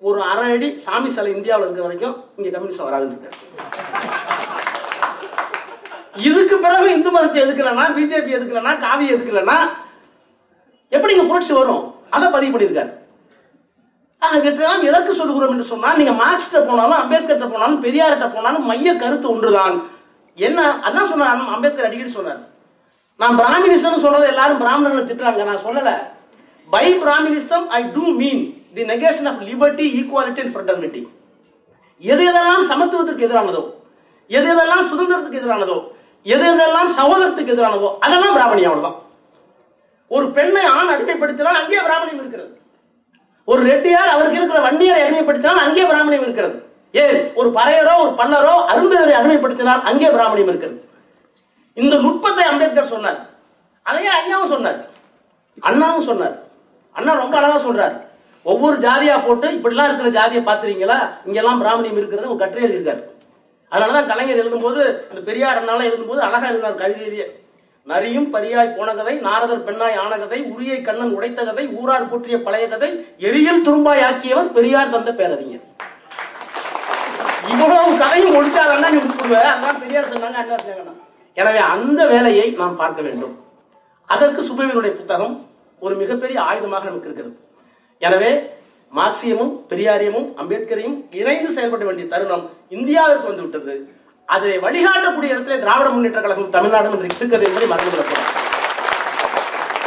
ஒரு 0.02 0.20
அரை 0.30 0.46
அடி 0.54 0.68
சாமி 0.84 1.08
சிலை 1.14 1.30
இந்தியாவில் 1.36 1.66
இருக்க 1.66 1.82
வரைக்கும் 1.86 2.16
இங்கே 2.36 2.50
கம்யூனிஸ்ட் 2.54 2.86
வராதுன்னு 2.86 3.30
இதுக்கு 6.28 6.56
பிறகு 6.64 6.86
இந்து 6.96 7.10
மதத்தை 7.14 7.38
எதுக்கலன்னா 7.44 7.84
பிஜேபி 7.96 8.30
எதுக்கலன்னா 8.38 8.72
காவி 8.84 9.06
எதுக்கலன்னா 9.14 9.56
எப்படி 10.92 11.14
இங்க 11.14 11.26
புரட்சி 11.30 11.52
வரும்? 11.56 11.82
அதை 12.16 12.26
பதிவு 12.34 12.52
பண்ணியிருக்காரு. 12.52 12.92
வெற்றிலாம் 14.44 14.86
எதற்கு 14.88 15.12
சொல்லுகிறோம் 15.18 15.52
என்று 15.54 15.66
சொன்னால் 15.72 15.98
நீங்க 16.00 16.14
மார்க்ஸ்ட 16.20 16.60
போனாலும் 16.68 17.00
அம்பேத்கர்ட்ட 17.00 17.46
போனாலும் 17.54 17.82
பெரியார்கிட்ட 17.84 18.28
போனாலும் 18.36 18.64
மைய 18.70 18.94
கருத்து 19.02 19.26
ஒன்றுதான். 19.32 19.76
என்ன 20.38 20.60
அதான் 20.86 21.10
சொன்னார் 21.10 21.52
அம்பேத்கர் 21.56 21.88
அடிக்கடி 21.88 22.12
சொன்னார். 22.16 22.40
நான் 23.20 23.38
பிராமினிசம் 23.40 24.04
சொல்றது 24.06 24.26
எல்லாரும் 24.32 24.62
பிராமணர்களை 24.62 25.04
திட்டுறாங்க 25.10 25.44
நான் 25.50 25.64
சொல்லல. 25.66 25.92
By 26.68 26.86
Brahminism 27.04 27.66
I 27.78 27.80
do 27.96 28.04
mean. 28.20 28.42
The 28.74 28.82
negation 28.92 29.28
of 29.30 29.42
liberty 29.50 29.84
equality 29.98 30.40
and 30.44 30.54
fraternity 30.54 31.02
எது 32.02 32.24
எதெல்லாம் 32.30 32.64
சமத்துவத்திற்கு 32.70 33.26
எதிரானதோ 33.28 33.62
எது 34.30 34.48
எதெல்லாம் 34.54 34.84
சுதந்திரத்துக்கு 34.90 35.40
எதிரானதோ 35.40 35.78
எது 36.26 36.46
எதெல்லாம் 36.52 36.90
சகோதரத்துக்கு 36.98 37.52
எதிரானதோ 37.54 37.88
அதெல்லாம் 38.04 38.34
பிராமணியம் 38.36 38.70
அவ்வளவுதான். 38.70 38.98
ஒரு 40.10 40.26
பெண்ணை 40.36 40.64
ஆண் 40.76 40.92
அடிமைப்படுத்தினால் 40.94 41.60
அங்கே 41.62 41.80
பிராமணியம் 41.86 42.20
இருக்கிறது. 42.22 42.50
ஒரு 43.48 43.62
ரெட்டியார் 43.70 44.12
அவருக்கு 44.14 44.38
இருக்கிற 44.38 44.60
வன்னியரை 44.66 45.00
அடிமைப்படுத்தினால் 45.04 45.60
அங்கே 45.64 45.84
பிராமணியம் 45.84 46.26
இருக்கிறது. 46.26 46.56
ஏன்? 46.94 47.18
ஒரு 47.34 47.48
பறையரோ 47.48 47.94
ஒரு 48.04 48.12
பல்லரோ 48.20 48.54
அருந்ததரை 48.72 49.14
அடிமைப்படுத்தினால் 49.20 49.82
அங்கே 49.82 50.08
பிராமணியம் 50.16 50.50
இருக்கிறது. 50.52 50.78
இந்த 51.76 51.96
நுட்பத்தை 51.96 52.44
அம்பேத்கர் 52.52 52.92
சொன்னார். 52.94 53.18
அதையே 53.82 54.10
ஐயாவும் 54.20 54.52
சொன்னார். 54.54 54.78
அண்ணாவும் 55.58 56.06
சொன்னார். 56.10 56.36
அண்ணா 56.96 57.12
ரொம்ப 57.14 57.36
அழகா 57.38 57.58
சொல்றாரு. 57.68 57.96
ஒவ்வொரு 58.52 58.76
ஜாதியா 58.86 59.16
போட்டு 59.26 59.46
இப்படிலாம் 59.56 59.88
இருக்கிற 59.88 60.10
ஜாதியை 60.18 60.42
பாத்துறீங்களா 60.44 60.98
இங்கெல்லாம் 61.26 61.60
பிராமணியம் 61.62 61.98
இருக்கிறது 62.00 62.30
ஒரு 62.32 62.40
கட்டுரை 62.42 62.62
எழுதியிருக்காரு. 62.66 63.02
அதனாலதான் 63.72 64.10
கலைஞர் 64.10 64.40
எழுதும்போது 64.42 64.82
இந்த 65.10 65.20
பெரியார் 65.28 65.58
அண்ணாலாம் 65.60 65.88
எழுதும்போது 65.90 66.20
அழகா 66.26 66.46
எழுதினார் 66.50 66.80
கவிதையிலேயே 66.82 67.26
நரியும் 67.86 68.28
பரியாய் 68.34 68.74
போன 68.76 68.94
கதை 68.98 69.14
நாரதர் 69.26 69.66
பெண்ணாய் 69.66 69.98
ஆன 70.02 70.12
கதை 70.22 70.38
உரியை 70.54 70.78
கண்ணன் 70.86 71.12
உடைத்த 71.16 71.40
கதை 71.48 71.64
ஊரார் 71.80 72.08
போற்றிய 72.10 72.38
பழைய 72.46 72.64
கதை 72.72 72.90
எரியில் 73.28 73.64
துரும்பாய் 73.66 74.04
ஆக்கியவர் 74.08 74.48
பெரியார் 74.56 74.94
தந்த 74.94 75.12
பேரறிஞர். 75.20 75.66
இவ்வளவு 77.52 77.92
கதையும் 78.02 78.36
ஒழிச்சாதான் 78.38 78.94
நீ 78.94 79.00
விட்டுருவ 79.04 79.36
அதான் 79.52 79.82
பெரியார் 79.84 80.10
சொன்னாங்க 80.14 80.40
அண்ணா 80.42 80.58
சொன்னாங்க 80.64 80.94
எனவே 81.40 81.60
அந்த 81.74 82.00
வேலையை 82.12 82.46
நாம் 82.60 82.80
பார்க்க 82.82 83.00
வேண்டும். 83.08 83.34
அதற்கு 84.14 84.42
சுபவினுடைய 84.48 84.92
புத்தகம் 85.00 85.34
ஒரு 85.84 85.94
மிகப்பெரிய 86.02 86.38
ஆயுதமாக 86.48 86.86
நமக்கு 86.90 87.08
இருக்கிறது. 87.08 87.34
எனவே 88.06 88.32
மார்க்சியமும் 88.92 89.52
பெரியாரியமும் 89.70 90.28
அம்பேத்கரையும் 90.40 90.98
இணைந்து 91.20 91.48
செயல்பட 91.56 91.84
வேண்டிய 91.88 92.06
தருணம் 92.12 92.44
இந்தியாவிற்கு 92.76 93.30
வந்து 93.30 93.44
விட்டது 93.46 93.74
அதை 94.34 94.52
வழிகாட்டக்கூடிய 94.64 95.34
இடத்துல 95.34 95.58
திராவிட 95.64 95.88
முன்னேற்ற 95.94 96.20
கழகம் 96.20 96.54
தமிழ்நாடு 96.56 96.88
என்று 96.92 97.08
இருக்கிறது 97.08 97.46
என்பதை 97.48 97.68
மறந்துவிடக்கூடாது 97.72 98.36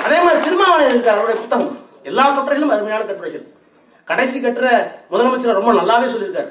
அதே 0.06 0.20
மாதிரி 0.26 0.40
திருமாவளவன் 0.46 0.94
இருக்கார் 0.94 1.20
அவருடைய 1.20 1.40
புத்தகம். 1.42 1.74
எல்லா 2.10 2.24
கட்டுரைகளும் 2.28 2.74
அருமையான 2.76 3.02
கட்டுரைகள். 3.10 3.44
கடைசி 4.08 4.38
கட்டுற 4.46 4.68
முதலமைச்சர் 5.12 5.58
ரொம்ப 5.60 5.74
நல்லாவே 5.80 6.08
சொல்லியிருக்காரு. 6.14 6.50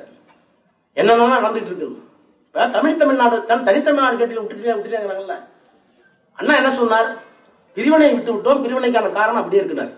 என்னென்ன 0.97 1.41
நடந்துட்டு 1.47 1.71
இருக்கு 1.71 1.89
இப்போ 2.47 2.67
தமிழ் 2.77 3.01
தமிழ்நாடு 3.01 3.37
தன் 3.49 3.67
தனித்தமிழ்நாடு 3.69 4.21
கட்டியில் 4.21 4.43
விட்டுட்டு 4.43 4.77
விட்டுட்டாங்கல்ல 4.77 5.37
அண்ணா 6.39 6.53
என்ன 6.61 6.71
சொன்னார்? 6.79 7.09
பிரிவினை 7.77 8.11
விட்டு 8.15 8.33
விட்டோம் 8.35 8.63
பிரிவினைக்கான 8.65 9.11
காரணம் 9.19 9.43
அப்படியே 9.43 9.63
இருக்கிறார். 9.63 9.93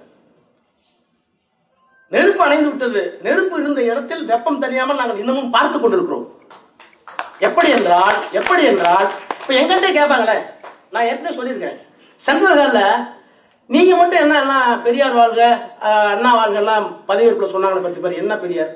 நெருப்பு 2.14 2.42
அணைந்து 2.44 2.68
விட்டது. 2.70 3.02
நெருப்பு 3.26 3.56
இருந்த 3.62 3.80
இடத்தில் 3.90 4.24
வெப்பம் 4.30 4.60
தனியாமல் 4.62 5.00
நாங்கள் 5.00 5.20
இன்னமும் 5.22 5.52
பார்த்து 5.56 5.76
கொண்டிருக்கிறோம். 5.78 6.26
எப்படி 7.46 7.68
என்றால் 7.76 8.18
எப்படி 8.38 8.62
என்றால் 8.70 9.08
இப்ப 9.40 9.52
எங்கிட்ட 9.60 9.88
கேட்பாங்களே 9.98 10.36
நான் 10.92 11.06
ஏற்கனவே 11.10 11.36
சொல்லியிருக்கேன். 11.38 11.78
சென்ட்ரல்ல 12.26 12.80
நீங்க 13.74 13.92
மட்டும் 13.98 14.22
என்ன 14.24 14.34
என்ன 14.42 14.54
பெரியார் 14.84 15.18
வாழ்க 15.18 15.42
அண்ணா 16.14 16.30
வாழ்கெல்லாம் 16.38 16.86
பதவியேற்புல 17.08 17.48
சொன்னாங்களே 17.52 17.84
பத்து 17.84 18.02
பேர் 18.04 18.20
என்ன 18.22 18.32
பெரியார்? 18.42 18.72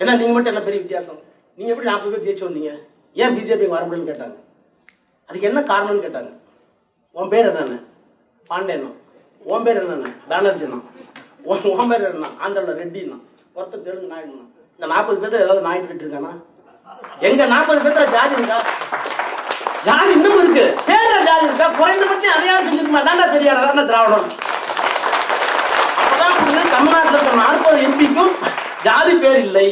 என்ன 0.00 0.16
நீங்க 0.20 0.32
மட்டும் 0.34 0.52
என்ன 0.52 0.62
பெரிய 0.66 0.80
வித்தியாசம்? 0.82 1.20
நீங்க 1.58 1.70
எப்படி 1.72 1.88
நாற்பது 1.90 2.12
பேர் 2.12 2.24
ஜெயிச்சு 2.26 2.46
வந்தீங்க? 2.48 2.72
ஏன் 3.16 3.34
பிஜேபி 3.36 3.68
வர 3.74 3.82
முடியும்னு 3.86 4.10
கேட்டாங்க. 4.10 4.36
அதுக்கு 5.28 5.48
என்ன 5.50 5.60
காரணம்னு 5.70 6.04
கேட்டாங்க. 6.06 6.30
உன் 7.16 7.32
பேர் 7.32 7.48
என்னென்ன? 7.50 7.78
பாண்டேண்ணா 8.50 8.90
உன் 9.50 9.64
பேர் 9.66 9.80
என்னென்ன? 9.82 10.12
பேனர்ஜினா 10.30 10.78
ஒரு 11.50 11.70
உன் 11.72 11.90
பேர் 11.90 12.06
என்ன 12.10 12.28
ஆந்திரல 12.44 12.72
ரெட்டின்னா 12.80 13.18
ஒருத்தர் 13.56 13.84
தெலுங்கு 13.86 14.12
நாயுடுனா 14.12 14.44
இந்த 14.78 14.86
நாற்பது 14.92 15.18
பேர்த்த 15.22 15.44
ஏதாவது 15.44 15.62
நாயுடு 15.66 15.88
விட்டுருக்கானா? 15.90 16.32
எங்க 17.28 17.46
நாற்பது 17.52 17.80
பேர்த்த 17.84 18.04
ஜாதி 18.16 18.34
இருக்கா? 18.38 18.58
ஜாதி 19.86 20.10
இன்னும் 20.16 20.38
இருக்கு. 20.42 20.64
பேர்ல 20.88 21.16
ஜாதி 21.28 21.46
இருக்கா? 21.48 21.66
குறைந்தபட்சம் 21.78 22.36
அதையாவது 22.36 22.66
செஞ்சிருக்குமா? 22.68 23.02
தாண்டா 23.08 23.26
பெரியார் 23.32 23.60
அதான 23.62 23.84
திராவிடம். 23.90 24.28
அப்பதான் 26.00 26.36
புரியுது 26.38 26.72
தமிழ்நாட்டில் 26.76 27.14
இருக்கிற 27.14 27.36
நாற்பது 27.42 27.78
எம்பிக்கும் 27.88 28.32
ஜாதி 28.86 29.14
பேர் 29.24 29.40
இல்லை. 29.46 29.66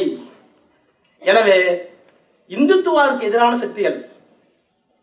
எனவே 1.21 1.57
இந்துத்துவாருக்கு 2.51 3.29
எதிரான 3.29 3.57
சக்திகள் 3.63 3.97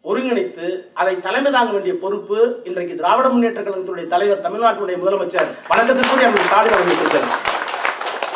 ஒருங்கிணைத்து 0.04 0.66
அதை 0.94 1.12
தலைமை 1.20 1.50
தாங்க 1.50 1.70
வேண்டிய 1.72 1.92
பொறுப்பு 2.00 2.38
இன்றைக்கு 2.64 2.94
திராவிட 2.96 3.26
முன்னேற்ற 3.28 3.60
கழகத்துடைய 3.60 4.06
தலைவர் 4.08 4.42
தமிழ்நாட்டுடைய 4.42 4.96
முதலமைச்சர் 4.98 5.48
வணக்கத்திற்குரிய 5.70 6.26
அவர்கள் 6.26 6.48
ஸ்டாலின் 6.48 6.76
அவர்கள் 6.76 7.26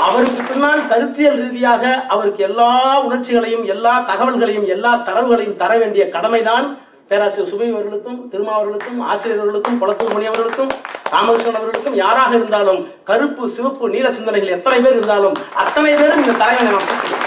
அவருக்கு 0.04 0.42
பின்னால் 0.42 0.83
கருத்தியல் 0.88 1.38
ரீதியாக 1.38 1.85
அவருக்கு 2.09 2.42
எல்லா 2.44 2.68
உணர்ச்சிகளையும் 3.02 3.64
எல்லா 3.66 3.92
தகவல்களையும் 4.09 4.68
எல்லா 4.68 4.92
தரவுகளையும் 5.09 5.59
தர 5.59 5.72
வேண்டிய 5.78 6.04
கடமைதான் 6.09 6.66
பேராசிரியர் 7.11 7.50
சுபை 7.52 7.68
அவர்களுக்கும் 7.70 8.18
திருமாவர்களுக்கும் 8.33 8.98
ஆசிரியர்களுக்கும் 9.09 9.78
குளத்தூர் 9.78 10.14
மணி 10.14 10.28
அவர்களுக்கும் 10.28 10.72
ராமகிருஷ்ணன் 11.12 11.59
அவர்களுக்கும் 11.59 11.96
யாராக 11.96 12.33
இருந்தாலும் 12.35 12.81
கருப்பு 13.04 13.44
சிவப்பு 13.50 13.94
நீல 13.94 14.11
சிந்தனைகள் 14.12 14.57
எத்தனை 14.57 14.81
பேர் 14.81 14.98
இருந்தாலும் 14.98 15.38
அத்தனை 15.59 15.94
பேரும் 15.94 16.22
இந்த 16.22 16.37
தலைவனை 16.37 16.72
நாம் 16.72 17.17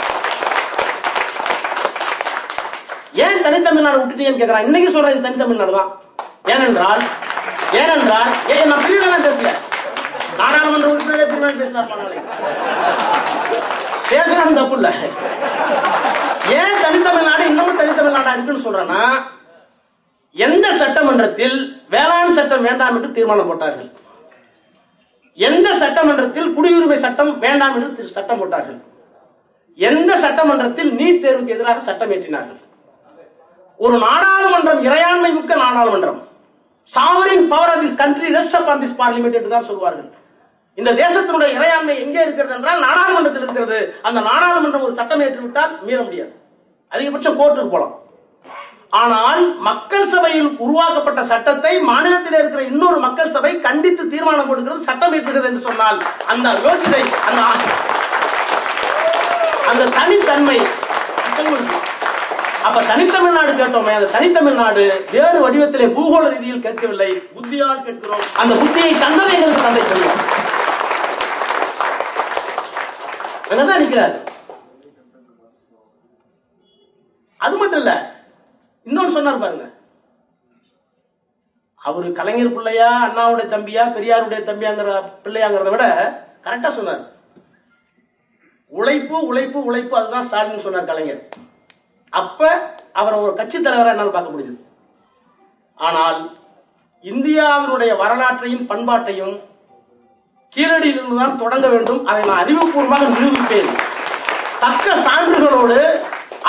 ஏன் 3.14 3.44
தனித்தமிழ்நாடு 3.46 4.00
விட்டுட்டீங்கன்னு 4.00 4.42
கேக்குறான் 4.42 4.68
இன்னைக்கு 4.68 4.92
சொல்றது 4.92 5.26
தனித்தமிழ்நாடு 5.26 5.74
தான். 5.78 5.90
ஏனென்றால் 6.54 7.02
ஏனென்றால் 7.82 8.30
ஏன் 8.54 8.70
நான் 8.70 8.84
பிரிவிலாம் 8.86 9.26
பேசல? 9.28 9.50
நாடாளுமன்ற 10.40 10.88
உறுப்பினரே 10.92 11.26
பிரிவு 11.32 11.60
பேசினார் 11.62 11.90
பண்ணாலே 11.92 12.20
பேசுறாங்க 14.12 14.54
தப்பு 14.60 14.78
இல்ல. 14.78 14.90
ஏன் 16.60 16.80
தனித்தமிழ்நாடு 16.86 17.44
இன்னமும் 17.52 17.82
தனித்தமிழ்நாடா 17.82 18.34
இருக்குன்னு 18.36 18.66
சொல்றேன்னா 18.68 19.02
எந்த 20.36 20.68
சட்டமன்றத்தில் 20.82 21.58
வேளாண் 21.90 22.38
சட்டம் 22.38 22.66
வேண்டாம் 22.68 22.96
என்று 22.98 23.12
தீர்மானம் 23.12 23.50
போட்டார்கள்? 23.50 23.90
எந்த 25.38 25.68
சட்டமன்றத்தில் 25.82 26.50
குடியுரிமை 26.56 26.98
சட்டம் 27.06 27.40
வேண்டாம் 27.40 27.76
என்று 27.78 28.14
சட்டம் 28.16 28.40
போட்டார்கள்? 28.40 28.80
எந்த 29.80 30.12
சட்டமன்றத்தில் 30.24 30.92
நீட் 31.00 31.24
தேர்வுக்கு 31.24 31.56
எதிராக 31.58 31.80
சட்டம் 31.80 32.12
ஏற்றினார்கள்? 32.16 32.61
ஒரு 33.86 33.96
நாடாளுமன்றம் 34.08 34.82
இறையாண்மை 34.88 35.30
மிக்க 35.38 35.54
நாடாளுமன்றம். 35.66 36.20
Sovereign 36.90 37.46
power 37.54 37.72
of 37.74 37.84
this 37.84 38.00
country 38.02 38.28
rest 38.36 38.58
up 38.58 38.82
this 38.84 39.00
parliament 39.00 39.38
என்று 39.40 39.54
தான் 39.56 39.70
சொல்வார்கள் 39.70 40.10
இந்த 40.78 40.92
தேசத்தினுடைய 41.02 41.50
இறையாண்மை 41.58 41.96
எங்கே 42.04 42.22
இருக்கிறது 42.26 42.54
என்றால் 42.58 42.84
நாடாளுமன்றத்தில் 42.86 43.44
இருக்கிறது. 43.46 43.80
அந்த 44.08 44.20
நாடாளுமன்றம் 44.30 44.86
ஒரு 44.88 44.94
சட்டம் 45.00 45.24
ஏற்றுவிட்டால் 45.26 45.74
மீற 45.88 46.00
முடியாது. 46.08 46.32
அதிகபட்சம் 46.92 47.40
கோர்ட்டுக்கு 47.40 47.74
போகலாம் 47.74 47.98
ஆனால் 49.02 49.42
மக்கள் 49.68 50.08
சபையில் 50.14 50.50
உருவாக்கப்பட்ட 50.64 51.22
சட்டத்தை 51.32 51.74
மாநிலத்தில் 51.90 52.38
இருக்கிற 52.40 52.64
இன்னொரு 52.72 52.98
மக்கள் 53.06 53.34
சபை 53.36 53.52
கண்டித்து 53.68 54.04
தீர்மானம் 54.14 54.50
கொடுக்கிறது 54.50 54.88
சட்டம் 54.90 55.16
ஏற்றுகிறது 55.18 55.50
என்று 55.52 55.64
சொன்னால் 55.68 56.00
அந்த 56.34 56.50
யோகிதை 56.66 57.04
அந்த 57.28 57.42
அந்த 59.72 59.84
தனித்தன்மை. 60.00 60.60
அப்ப 62.68 62.82
தனித்தமிழ்நாடு 62.90 63.52
கேட்டோமே 63.60 63.94
அந்த 63.98 64.10
தனித்தமிழ்நாடு 64.16 64.84
வேறு 65.12 65.38
வடிவத்திலே 65.44 65.88
பூகோள 65.98 66.24
ரீதியில் 66.34 66.66
கேட்கவில்லை. 66.66 67.10
புத்தியால் 67.36 67.84
கேட்கிறோம். 67.88 68.24
அந்த 68.42 68.54
புத்தியை 68.62 68.92
தந்தது 69.04 69.34
எங்களுக்கு 69.36 69.66
தந்தை 69.66 69.84
பெரியார் 69.90 70.22
அங்கதான் 73.52 73.82
நிக்கிறார். 73.84 74.14
அது 77.46 77.56
மட்டும் 77.62 77.80
இல்ல 77.84 77.94
இன்னொன்னு 78.86 79.16
சொன்னார் 79.18 79.44
பாருங்க. 79.44 79.66
அவரு 81.88 82.08
கலைஞர் 82.20 82.56
பிள்ளையா 82.56 82.90
அண்ணாவுடைய 83.06 83.48
தம்பியா 83.54 83.84
பெரியாருடைய 83.96 84.42
தம்பியாங்கிற 84.50 84.90
பிள்ளையாங்கிறத 85.24 85.70
விட 85.76 85.86
கரெக்டா 86.46 86.70
சொன்னார். 86.78 87.04
உழைப்பு 88.80 89.18
உழைப்பு 89.30 89.60
உழைப்பு 89.70 89.98
அதுதான் 90.00 90.28
ஸ்டாலின் 90.28 90.66
சொன்னார் 90.68 90.92
கலைஞர். 90.92 91.24
அப்ப 92.14 92.50
அவரை 93.00 93.18
ஒரு 93.26 93.34
கட்சி 93.40 93.58
தலைவராக 93.58 93.94
என்னால் 93.94 94.16
பார்க்க 94.16 94.34
முடியுது 94.34 94.56
ஆனால் 95.88 96.20
இந்தியாவினுடைய 97.04 97.92
வரலாற்றையும் 98.02 98.68
பண்பாட்டையும் 98.72 99.36
கீழடியிலிருந்து 100.56 101.18
தான் 101.22 101.40
தொடங்க 101.42 101.68
வேண்டும். 101.74 102.02
அதை 102.10 102.22
நான் 102.30 102.42
அறிவுபூர்வமாக 102.44 103.06
நிரூபிப்பேன். 103.16 103.70
தக்க 104.64 104.96
சான்றுகளோடு 105.06 105.78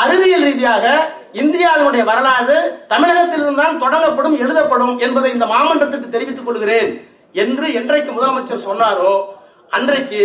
அறிவியல் 0.03 0.44
ரீதியாக 0.46 0.87
இந்தியாவினுடைய 1.42 2.03
வரலாறு 2.11 2.57
தமிழகத்திலிருந்து 2.92 3.62
தான் 3.62 3.81
தொடங்கப்படும் 3.85 4.37
எழுதப்படும் 4.44 4.94
என்பதை 5.07 5.31
இந்த 5.37 5.46
மாமன்றத்துக்கு 5.53 6.09
தெரிவித்துக் 6.14 6.48
கொள்கிறேன் 6.48 6.90
என்று 7.42 7.66
என்றைக்கு 7.81 8.11
முதலமைச்சர் 8.16 8.66
சொன்னாரோ 8.68 9.12
அன்றைக்கு 9.77 10.22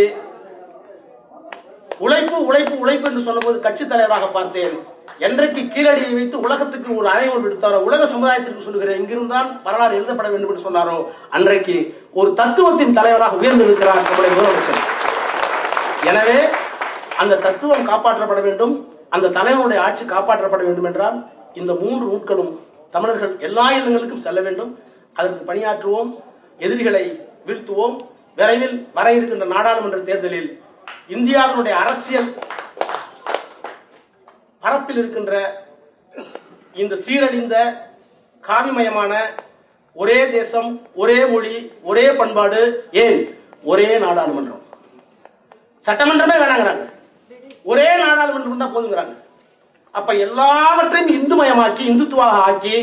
உழைப்பு 2.05 2.37
உழைப்பு 2.49 2.75
உழைப்பு 2.83 3.07
என்று 3.09 3.27
சொன்னபோது 3.27 3.57
கட்சி 3.65 3.83
தலைவராக 3.85 4.25
பார்த்தேன். 4.37 4.75
என்றைக்கு 5.25 5.61
கீழடியை 5.73 6.11
வைத்து 6.17 6.37
உலகத்துக்கு 6.45 6.89
ஒரு 6.99 7.07
அறைவோல் 7.13 7.43
விடுத்தாரோ 7.45 7.77
உலக 7.87 8.07
சமுதாயத்திற்கு 8.13 8.65
சொல்லுகிறேன் 8.65 8.99
இங்கிருந்தான் 9.01 9.47
வரலாறு 9.65 9.97
எழுதப்பட 9.99 10.27
வேண்டும் 10.33 10.51
என்று 10.51 10.65
சொன்னாரோ 10.67 10.97
அன்றைக்கு 11.37 11.77
ஒரு 12.19 12.29
தத்துவத்தின் 12.39 12.97
தலைவராக 12.99 13.39
உயர்ந்திருக்கிறார் 13.41 14.03
நம்முடைய 14.07 14.31
முதலமைச்சர். 14.35 14.83
எனவே 16.11 16.37
அந்த 17.21 17.39
தத்துவம் 17.47 17.87
காப்பாற்றப்பட 17.91 18.41
வேண்டும் 18.47 18.75
அந்த 19.15 19.31
தலைவனுடைய 19.37 19.79
ஆட்சி 19.85 20.03
காப்பாற்றப்பட 20.13 20.61
வேண்டும் 20.67 20.87
என்றால் 20.89 21.17
இந்த 21.61 21.71
மூன்று 21.81 22.03
நூட்களும் 22.11 22.51
தமிழர்கள் 22.95 23.33
எல்லா 23.47 23.65
இடங்களுக்கும் 23.77 24.25
செல்ல 24.25 24.39
வேண்டும். 24.47 24.71
அதற்கு 25.19 25.43
பணியாற்றுவோம் 25.49 26.11
எதிரிகளை 26.65 27.05
வீழ்த்துவோம். 27.47 27.95
விரைவில் 28.39 28.77
வர 28.97 29.07
இருக்கின்ற 29.17 29.45
நாடாளுமன்ற 29.55 29.99
தேர்தலில் 30.09 30.49
இந்தியாவினுடைய 31.15 31.75
அரசியல் 31.83 32.29
பரப்பில் 34.63 34.97
இருக்கின்ற 34.97 35.33
இந்த 36.75 36.95
சீரழிந்த 37.05 37.55
காவிமயமான 38.43 39.13
ஒரே 39.95 40.17
தேசம் 40.31 40.69
ஒரே 41.01 41.25
மொழி 41.25 41.53
ஒரே 41.89 42.05
பண்பாடு 42.19 42.59
ஏன்? 43.03 43.19
ஒரே 43.63 43.87
நாடாளுமன்றம். 44.03 44.63
சட்டமன்றமே 45.85 46.35
வேணாங்கிறாங்க. 46.43 46.85
ஒரே 47.63 47.87
நாடாளுமன்றம் 48.03 48.63
தான் 48.63 48.73
போதுங்கிறாங்க. 48.75 49.13
அப்ப 49.95 50.13
எல்லாவற்றையும் 50.25 51.13
இந்துமயமாக்கி 51.19 51.83
இந்துத்துவாக 51.91 52.41
ஆக்கி 52.47 52.77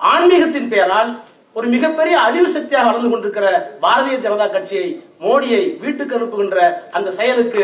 ஆன்மீகத்தின் 0.00 0.70
பெயரால் 0.72 1.10
ஒரு 1.56 1.66
மிகப்பெரிய 1.74 2.14
அழிவு 2.26 2.48
சக்தியாக 2.56 2.86
வளர்ந்து 2.86 3.10
கொண்டிருக்கிற 3.10 3.46
பாரதிய 3.82 4.16
ஜனதா 4.24 4.46
கட்சியை 4.50 4.86
மோடியை 5.24 5.62
வீட்டுக்கு 5.82 6.16
அனுப்புகின்ற 6.18 6.58
அந்த 6.90 7.08
செயலுக்கு 7.18 7.62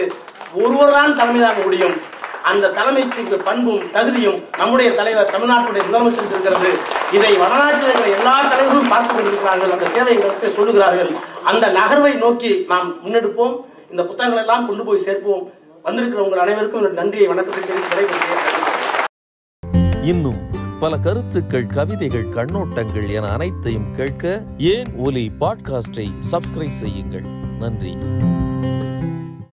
ஒருவர்தான் 0.63 1.17
தலைமையாக 1.21 1.59
முடியும். 1.65 1.97
அந்த 2.49 2.69
தலைமைக்கு 2.69 3.37
பண்பும் 3.37 3.91
தகுதியும் 3.91 4.43
நம்முடைய 4.59 4.95
தலைவர் 4.95 5.31
தமிழ்நாட்டுடைய 5.31 5.83
முதலமைச்சர் 5.93 6.27
இருக்கிறது. 6.27 6.75
இதை 7.13 7.37
வடநாட்டில் 7.37 7.83
இருக்கிற 7.83 8.17
எல்லா 8.17 8.49
தலைவர்களும் 8.49 8.89
பார்த்துக் 8.89 9.17
கொண்டிருக்கிறார்கள். 9.17 9.71
அந்த 9.71 9.89
தேவைகளுக்கு 9.89 10.55
சொல்லுகிறார்கள். 10.57 11.15
அந்த 11.45 11.67
நகர்வை 11.67 12.15
நோக்கி 12.15 12.65
நாம் 12.69 13.07
முன்னெடுப்போம். 13.07 13.57
இந்த 13.91 14.05
புத்தகங்கள் 14.05 14.39
எல்லாம் 14.39 14.67
கொண்டு 14.67 14.85
போய் 14.85 14.99
சேர்ப்போம். 14.99 15.51
வந்திருக்கிற 15.83 16.25
உங்கள் 16.25 16.39
அனைவருக்கும் 16.39 16.93
நன்றியை 16.93 17.27
வணக்கத்தை 17.27 17.77
தெரிவித்து 17.91 18.27
இன்னும் 20.03 20.47
பல 20.81 20.97
கருத்துக்கள் 20.97 21.67
கவிதைகள் 21.67 22.27
கண்ணோட்டங்கள் 22.35 23.09
என 23.09 23.29
அனைத்தையும் 23.29 23.95
கேட்க 23.97 24.43
ஏன் 24.59 24.87
ஒலி 24.97 25.31
பாட்காஸ்டை 25.41 26.09
சப்ஸ்கிரைப் 26.31 26.73
செய்யுங்கள். 26.73 27.25
நன்றி. 27.59 27.97